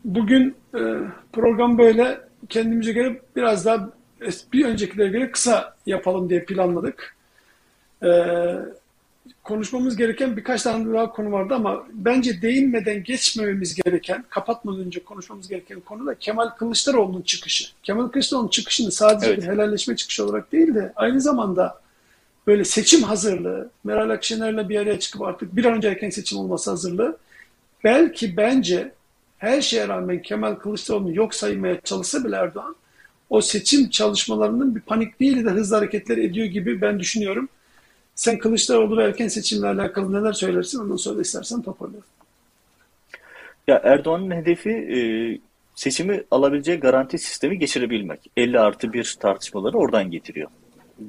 Bugün 0.06 0.56
e, 0.76 0.82
program 1.34 1.78
böyle 1.78 2.27
kendimize 2.50 2.92
göre 2.92 3.22
biraz 3.36 3.66
daha 3.66 3.90
bir 4.54 4.66
öncekilere 4.66 5.08
göre 5.08 5.32
kısa 5.32 5.76
yapalım 5.86 6.30
diye 6.30 6.46
planladık. 6.46 7.16
E, 8.04 8.10
konuşmamız 9.44 9.96
gereken 9.96 10.38
birkaç 10.38 10.64
tane 10.64 10.94
daha 10.94 11.12
konu 11.12 11.32
vardı 11.32 11.54
ama 11.54 11.88
bence 11.94 12.42
değinmeden 12.42 13.04
geçmememiz 13.04 13.76
gereken, 13.76 14.26
kapatmadan 14.30 14.80
önce 14.80 15.04
konuşmamız 15.04 15.48
gereken 15.48 15.80
konu 15.80 16.06
da 16.06 16.16
Kemal 16.16 16.50
Kılıçdaroğlu'nun 16.50 17.22
çıkışı. 17.22 17.66
Kemal 17.84 18.08
Kılıçdaroğlu'nun 18.08 18.50
çıkışını 18.50 18.92
sadece 18.92 19.28
Evet. 19.28 19.38
bir 19.38 19.48
helalleşme 19.48 19.96
çıkışı 19.96 20.26
olarak 20.26 20.52
değil 20.52 20.76
de 20.76 20.94
aynı 20.96 21.22
zamanda 21.22 21.82
böyle 22.48 22.64
seçim 22.64 23.04
hazırlığı, 23.04 23.70
Meral 23.84 24.10
Akşener'le 24.10 24.70
bir 24.70 24.80
araya 24.80 25.00
çıkıp 25.00 25.22
artık 25.22 25.56
bir 25.56 25.66
an 25.66 25.74
önce 25.74 25.88
erken 25.88 26.10
seçim 26.10 26.38
olması 26.38 26.70
hazırlığı 26.70 27.18
belki 27.84 28.38
bence 28.38 28.92
her 29.38 29.62
şeye 29.62 29.88
rağmen 29.88 30.22
Kemal 30.22 30.56
Kılıçdaroğlu'nu 30.56 31.16
yok 31.16 31.36
saymaya 31.36 31.82
çalışsa 31.82 32.24
bile 32.24 32.36
Erdoğan 32.36 32.76
o 33.30 33.42
seçim 33.42 33.90
çalışmalarının 33.90 34.76
bir 34.76 34.82
panikliğiyle 34.82 35.46
de 35.46 35.50
hızlı 35.50 35.76
hareketler 35.76 36.18
ediyor 36.18 36.48
gibi 36.48 36.82
ben 36.82 37.00
düşünüyorum. 37.00 37.50
Sen 38.16 38.38
Kılıçdaroğlu 38.38 38.98
ve 38.98 39.04
erken 39.04 39.28
seçimle 39.28 39.68
alakalı 39.68 40.14
neler 40.14 40.34
söylersin? 40.34 40.80
Ondan 40.80 40.96
sonra 40.96 41.22
istersen 41.22 41.62
toparlayalım. 41.62 42.08
Ya 43.68 43.82
Erdoğan'ın 43.84 44.32
hedefi 44.32 44.70
e, 44.70 45.00
seçimi 45.76 46.24
alabileceği 46.32 46.80
garanti 46.80 47.18
sistemi 47.18 47.60
geçirebilmek. 47.60 48.20
50 48.38 48.60
artı 48.60 48.94
bir 48.94 49.18
tartışmaları 49.20 49.78
oradan 49.78 50.12
getiriyor. 50.12 50.50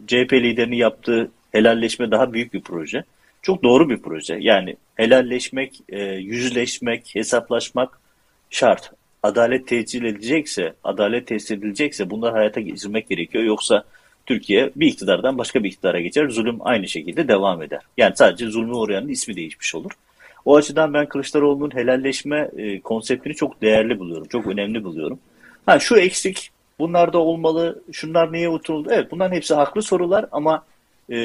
CHP 0.07 0.33
liderini 0.33 0.79
yaptığı 0.79 1.31
helalleşme 1.53 2.11
daha 2.11 2.33
büyük 2.33 2.55
bir 2.55 2.61
proje. 2.61 3.05
Çok 3.43 3.63
doğru 3.63 3.89
bir 3.89 3.99
proje. 3.99 4.39
Yani 4.41 4.77
helalleşmek, 4.95 5.81
e, 5.89 6.03
yüzleşmek, 6.05 7.15
hesaplaşmak 7.15 8.01
şart. 8.51 8.91
Adalet 9.23 9.69
tescil 9.69 10.05
edilecekse, 10.05 10.75
adalet 10.85 11.27
tesis 11.27 11.51
edilecekse 11.51 12.11
bunları 12.11 12.33
hayata 12.33 12.61
geçirmek 12.61 13.09
gerekiyor. 13.09 13.45
Yoksa 13.45 13.85
Türkiye 14.27 14.71
bir 14.77 14.87
iktidardan 14.87 15.39
başka 15.39 15.65
bir 15.65 15.69
iktidara 15.69 16.01
geçer, 16.01 16.29
zulüm 16.29 16.57
aynı 16.61 16.89
şekilde 16.89 17.29
devam 17.29 17.63
eder. 17.63 17.81
Yani 17.97 18.17
sadece 18.17 18.47
zulmü 18.47 18.73
uğrayanın 18.73 19.09
ismi 19.09 19.37
değişmiş 19.37 19.75
olur. 19.75 19.91
O 20.45 20.57
açıdan 20.57 20.95
ben 20.95 21.07
Kılıçdaroğlu'nun 21.07 21.75
helalleşme 21.75 22.51
e, 22.57 22.81
konseptini 22.81 23.35
çok 23.35 23.63
değerli 23.63 23.99
buluyorum, 23.99 24.29
çok 24.29 24.47
önemli 24.47 24.85
buluyorum. 24.85 25.19
Ha 25.67 25.79
şu 25.79 25.97
eksik, 25.97 26.51
bunlar 26.79 27.13
da 27.13 27.19
olmalı, 27.19 27.83
şunlar 27.93 28.33
niye 28.33 28.49
unutuldu? 28.49 28.89
Evet 28.93 29.11
bunların 29.11 29.37
hepsi 29.37 29.55
haklı 29.55 29.83
sorular 29.83 30.27
ama 30.33 30.65
e, 31.13 31.17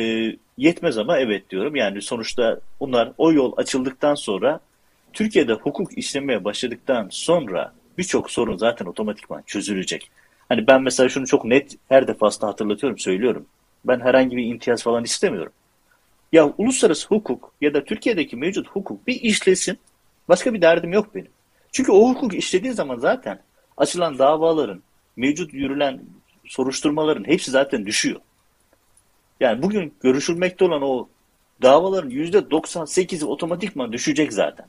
yetmez 0.58 0.98
ama 0.98 1.18
evet 1.18 1.50
diyorum. 1.50 1.76
Yani 1.76 2.02
sonuçta 2.02 2.60
bunlar 2.80 3.12
o 3.18 3.34
yol 3.34 3.54
açıldıktan 3.58 4.16
sonra 4.16 4.60
Türkiye'de 5.14 5.54
hukuk 5.54 5.98
işlemeye 5.98 6.44
başladıktan 6.44 7.08
sonra 7.12 7.74
birçok 7.98 8.32
sorun 8.32 8.58
zaten 8.58 8.86
otomatikman 8.86 9.44
çözülecek. 9.46 10.12
Hani 10.50 10.68
ben 10.68 10.82
mesela 10.82 11.10
şunu 11.10 11.28
çok 11.28 11.46
net 11.46 11.78
her 11.90 12.08
defasında 12.08 12.48
hatırlatıyorum, 12.48 13.00
söylüyorum. 13.00 13.46
Ben 13.86 14.00
herhangi 14.00 14.38
bir 14.38 14.46
imtiyaz 14.46 14.84
falan 14.84 15.04
istemiyorum. 15.04 15.54
Ya 16.32 16.54
uluslararası 16.58 17.08
hukuk 17.08 17.54
ya 17.62 17.74
da 17.74 17.84
Türkiye'deki 17.84 18.36
mevcut 18.36 18.68
hukuk 18.68 19.08
bir 19.08 19.22
işlesin. 19.22 19.80
Başka 20.30 20.54
bir 20.54 20.62
derdim 20.62 20.94
yok 20.94 21.16
benim. 21.16 21.32
Çünkü 21.72 21.92
o 21.92 22.10
hukuk 22.10 22.34
işlediği 22.34 22.74
zaman 22.74 22.98
zaten 22.98 23.40
açılan 23.78 24.20
davaların, 24.20 24.82
mevcut 25.16 25.54
yürülen 25.54 26.02
soruşturmaların 26.46 27.24
hepsi 27.24 27.52
zaten 27.52 27.86
düşüyor. 27.86 28.20
Yani 29.40 29.62
bugün 29.62 29.94
görüşülmekte 30.02 30.66
olan 30.66 30.82
o 30.82 31.08
davaların 31.62 32.10
%98'i 32.10 33.26
otomatikman 33.26 33.94
düşecek 33.94 34.34
zaten. 34.34 34.66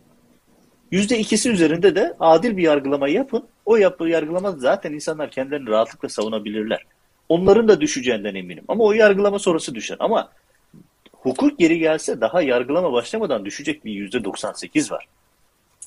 %2'si 0.94 1.50
üzerinde 1.50 1.94
de 1.94 2.14
adil 2.20 2.56
bir 2.56 2.62
yargılama 2.62 3.08
yapın. 3.08 3.44
O 3.66 3.76
yapı 3.76 4.08
yargılama 4.08 4.50
zaten 4.50 4.92
insanlar 4.92 5.30
kendilerini 5.30 5.68
rahatlıkla 5.68 6.08
savunabilirler. 6.08 6.84
Onların 7.28 7.68
da 7.68 7.80
düşeceğinden 7.80 8.34
eminim. 8.34 8.64
Ama 8.68 8.84
o 8.84 8.92
yargılama 8.92 9.38
sonrası 9.38 9.74
düşer. 9.74 9.96
Ama 10.00 10.30
hukuk 11.12 11.58
geri 11.58 11.78
gelse 11.78 12.20
daha 12.20 12.42
yargılama 12.42 12.92
başlamadan 12.92 13.44
düşecek 13.44 13.84
bir 13.84 14.10
%98 14.10 14.90
var. 14.90 15.08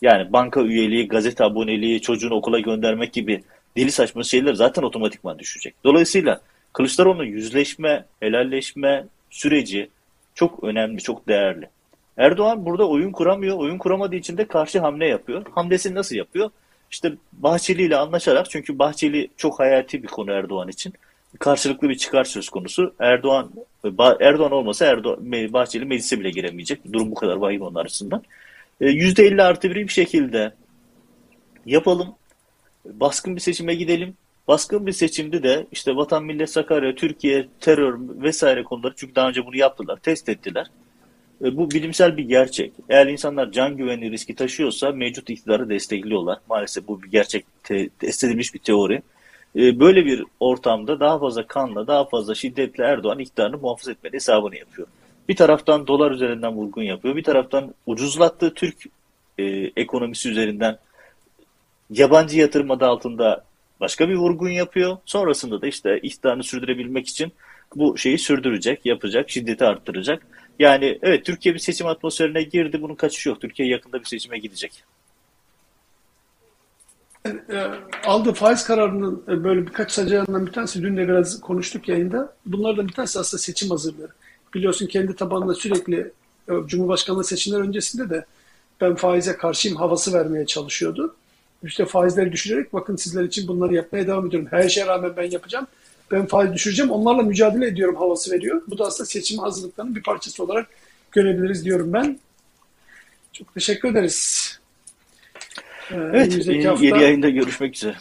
Yani 0.02 0.34
banka 0.34 0.62
üyeliği, 0.62 1.08
gazete 1.08 1.43
aboneliği, 1.43 2.02
çocuğunu 2.02 2.36
okula 2.36 2.60
göndermek 2.60 3.13
gibi 3.13 3.43
deli 3.78 3.91
saçma 3.91 4.24
şeyler 4.24 4.54
zaten 4.54 4.84
otomatikman 4.84 5.39
düşecek. 5.39 5.76
Dolayısıyla 5.84 6.41
Kılıçdaroğlu'nun 6.74 7.26
yüzleşme, 7.26 8.06
helalleşme 8.20 9.06
süreci 9.30 9.89
çok 10.36 10.63
önemli, 10.63 11.02
çok 11.02 11.28
değerli. 11.28 11.70
Erdoğan 12.17 12.65
burada 12.65 12.88
oyun 12.88 13.12
kuramıyor. 13.12 13.58
Oyun 13.58 13.77
kuramadığı 13.77 14.15
için 14.15 14.38
de 14.38 14.47
karşı 14.47 14.80
hamle 14.80 15.08
yapıyor. 15.08 15.45
Hamlesini 15.51 15.95
nasıl 15.95 16.15
yapıyor? 16.15 16.49
İşte 16.91 17.13
Bahçeli 17.34 17.82
ile 17.84 17.97
anlaşarak 17.97 18.49
çünkü 18.49 18.80
Bahçeli 18.80 19.30
çok 19.38 19.60
hayati 19.60 20.03
bir 20.03 20.08
konu 20.08 20.32
Erdoğan 20.32 20.67
için. 20.69 20.93
Karşılıklı 21.39 21.89
bir 21.89 21.95
çıkar 21.95 22.23
söz 22.23 22.49
konusu. 22.49 22.93
Erdoğan 22.99 23.51
Erdoğan 24.21 24.51
olmasa 24.51 24.86
Erdoğan, 24.86 25.32
Bahçeli 25.32 25.86
meclise 25.86 26.19
bile 26.19 26.30
giremeyecek. 26.30 26.93
Durum 26.93 27.12
bu 27.12 27.15
kadar 27.15 27.36
vahim 27.36 27.62
onun 27.62 27.75
arasından. 27.75 28.23
%50 28.82 29.43
artı 29.43 29.69
bir 29.69 29.75
bir 29.75 29.88
şekilde 29.88 30.53
yapalım. 31.65 32.15
Baskın 32.86 33.36
bir 33.36 33.41
seçime 33.41 33.75
gidelim. 33.75 34.13
Baskın 34.47 34.88
bir 34.88 34.91
seçimde 34.91 35.43
de 35.43 35.67
işte 35.71 35.95
Vatan 35.95 36.23
Millet 36.23 36.49
Sakarya, 36.49 36.95
Türkiye, 36.95 37.47
terör 37.60 37.99
vesaire 37.99 38.63
konuları 38.63 38.93
çünkü 38.95 39.15
daha 39.15 39.30
önce 39.30 39.45
bunu 39.45 39.58
yaptılar, 39.58 39.97
test 39.97 40.30
ettiler. 40.30 40.67
Bu 41.41 41.71
bilimsel 41.71 42.17
bir 42.17 42.23
gerçek. 42.23 42.73
Eğer 42.89 43.08
insanlar 43.08 43.52
can 43.52 43.78
güvenliği 43.78 44.12
riski 44.12 44.36
taşıyorsa 44.36 44.91
mevcut 44.91 45.30
iktidarı 45.30 45.69
destekliyorlar. 45.69 46.38
Maalesef 46.50 46.88
bu 46.88 47.04
bir 47.04 47.12
gerçek, 47.12 47.45
edilmiş 48.04 48.54
bir 48.54 48.60
teori. 48.60 49.02
Böyle 49.56 50.06
bir 50.06 50.23
ortamda 50.39 51.00
daha 51.00 51.19
fazla 51.19 51.47
kanla, 51.47 51.88
daha 51.88 52.06
fazla 52.06 52.36
şiddetle 52.36 52.84
Erdoğan 52.84 53.19
iktidarını 53.19 53.58
muhafaza 53.58 53.91
etme 53.91 54.13
hesabını 54.13 54.56
yapıyor. 54.56 54.88
Bir 55.30 55.36
taraftan 55.36 55.88
dolar 55.88 56.12
üzerinden 56.12 56.54
vurgun 56.54 56.84
yapıyor. 56.84 57.15
Bir 57.15 57.23
taraftan 57.23 57.73
ucuzlattığı 57.86 58.54
Türk 58.54 58.76
e, 59.38 59.43
ekonomisi 59.76 60.30
üzerinden 60.30 60.78
yabancı 61.89 62.39
yatırım 62.39 62.71
adı 62.71 62.86
altında 62.86 63.43
başka 63.80 64.10
bir 64.10 64.15
vurgun 64.15 64.50
yapıyor. 64.50 64.97
Sonrasında 65.06 65.62
da 65.62 65.67
işte 65.67 66.00
iktidarını 66.00 66.43
sürdürebilmek 66.43 67.08
için 67.08 67.32
bu 67.76 67.97
şeyi 67.97 68.17
sürdürecek, 68.17 68.86
yapacak, 68.86 69.30
şiddeti 69.30 69.65
arttıracak. 69.65 70.28
Yani 70.60 71.00
evet 71.02 71.26
Türkiye 71.26 71.56
bir 71.56 71.60
seçim 71.60 71.88
atmosferine 71.88 72.43
girdi. 72.43 72.82
Bunun 72.82 72.96
kaçışı 72.96 73.30
yok. 73.30 73.41
Türkiye 73.41 73.70
yakında 73.70 74.00
bir 74.00 74.06
seçime 74.06 74.39
gidecek. 74.39 74.84
E, 77.26 77.67
aldığı 78.06 78.34
faiz 78.34 78.63
kararının 78.63 79.24
e, 79.28 79.43
böyle 79.43 79.67
birkaç 79.67 79.91
sacağından 79.91 80.46
bir 80.48 80.52
tanesi 80.52 80.84
dün 80.84 80.98
de 80.98 81.08
biraz 81.08 81.41
konuştuk 81.41 81.89
yayında. 81.89 82.34
Bunlardan 82.46 82.88
bir 82.88 82.93
tanesi 82.93 83.20
aslında 83.20 83.41
seçim 83.41 83.70
hazırlığı. 83.70 84.10
Biliyorsun 84.54 84.88
kendi 84.88 85.15
tabanında 85.15 85.54
sürekli 85.54 86.12
e, 86.50 86.54
Cumhurbaşkanlığı 86.67 87.24
seçimler 87.24 87.60
öncesinde 87.60 88.10
de 88.10 88.26
ben 88.82 88.96
faize 88.96 89.38
karşıyım 89.38 89.78
havası 89.78 90.13
vermeye 90.13 90.46
çalışıyordu. 90.46 91.15
İşte 91.63 91.86
faizleri 91.86 92.32
düşürerek 92.32 92.74
bakın 92.74 92.96
sizler 92.96 93.24
için 93.24 93.48
bunları 93.48 93.74
yapmaya 93.74 94.08
devam 94.08 94.28
ediyorum. 94.28 94.48
Her 94.52 94.70
şeye 94.70 94.88
rağmen 94.88 95.13
ben 95.17 95.32
yapacağım. 95.32 95.67
Ben 96.12 96.26
faiz 96.26 96.54
düşüreceğim. 96.54 96.91
Onlarla 96.91 97.22
mücadele 97.22 97.67
ediyorum 97.67 97.96
havası 97.96 98.32
veriyor. 98.32 98.62
Bu 98.67 98.78
da 98.78 98.86
aslında 98.86 99.10
seçim 99.10 99.39
hazırlıklarının 99.39 99.96
bir 99.96 100.04
parçası 100.04 100.43
olarak 100.43 100.67
görebiliriz 101.12 101.65
diyorum 101.65 101.93
ben. 101.93 102.20
Çok 103.34 103.54
teşekkür 103.54 103.91
ederiz. 103.91 104.60
Ee, 105.91 105.96
evet, 105.96 106.48
yeni 106.48 106.67
hafta, 106.67 106.86
yayında 106.86 107.30
görüşmek 107.30 107.76
üzere. 107.76 107.96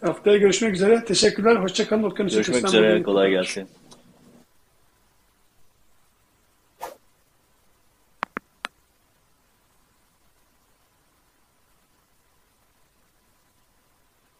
Haftaya 0.00 0.36
görüşmek 0.36 0.74
üzere. 0.74 1.04
Teşekkürler. 1.04 1.56
Hoşçakalın. 1.56 2.14
Görüşmek 2.14 2.66
üzere. 2.66 3.02
Kolay 3.02 3.30
gelsin. 3.30 3.68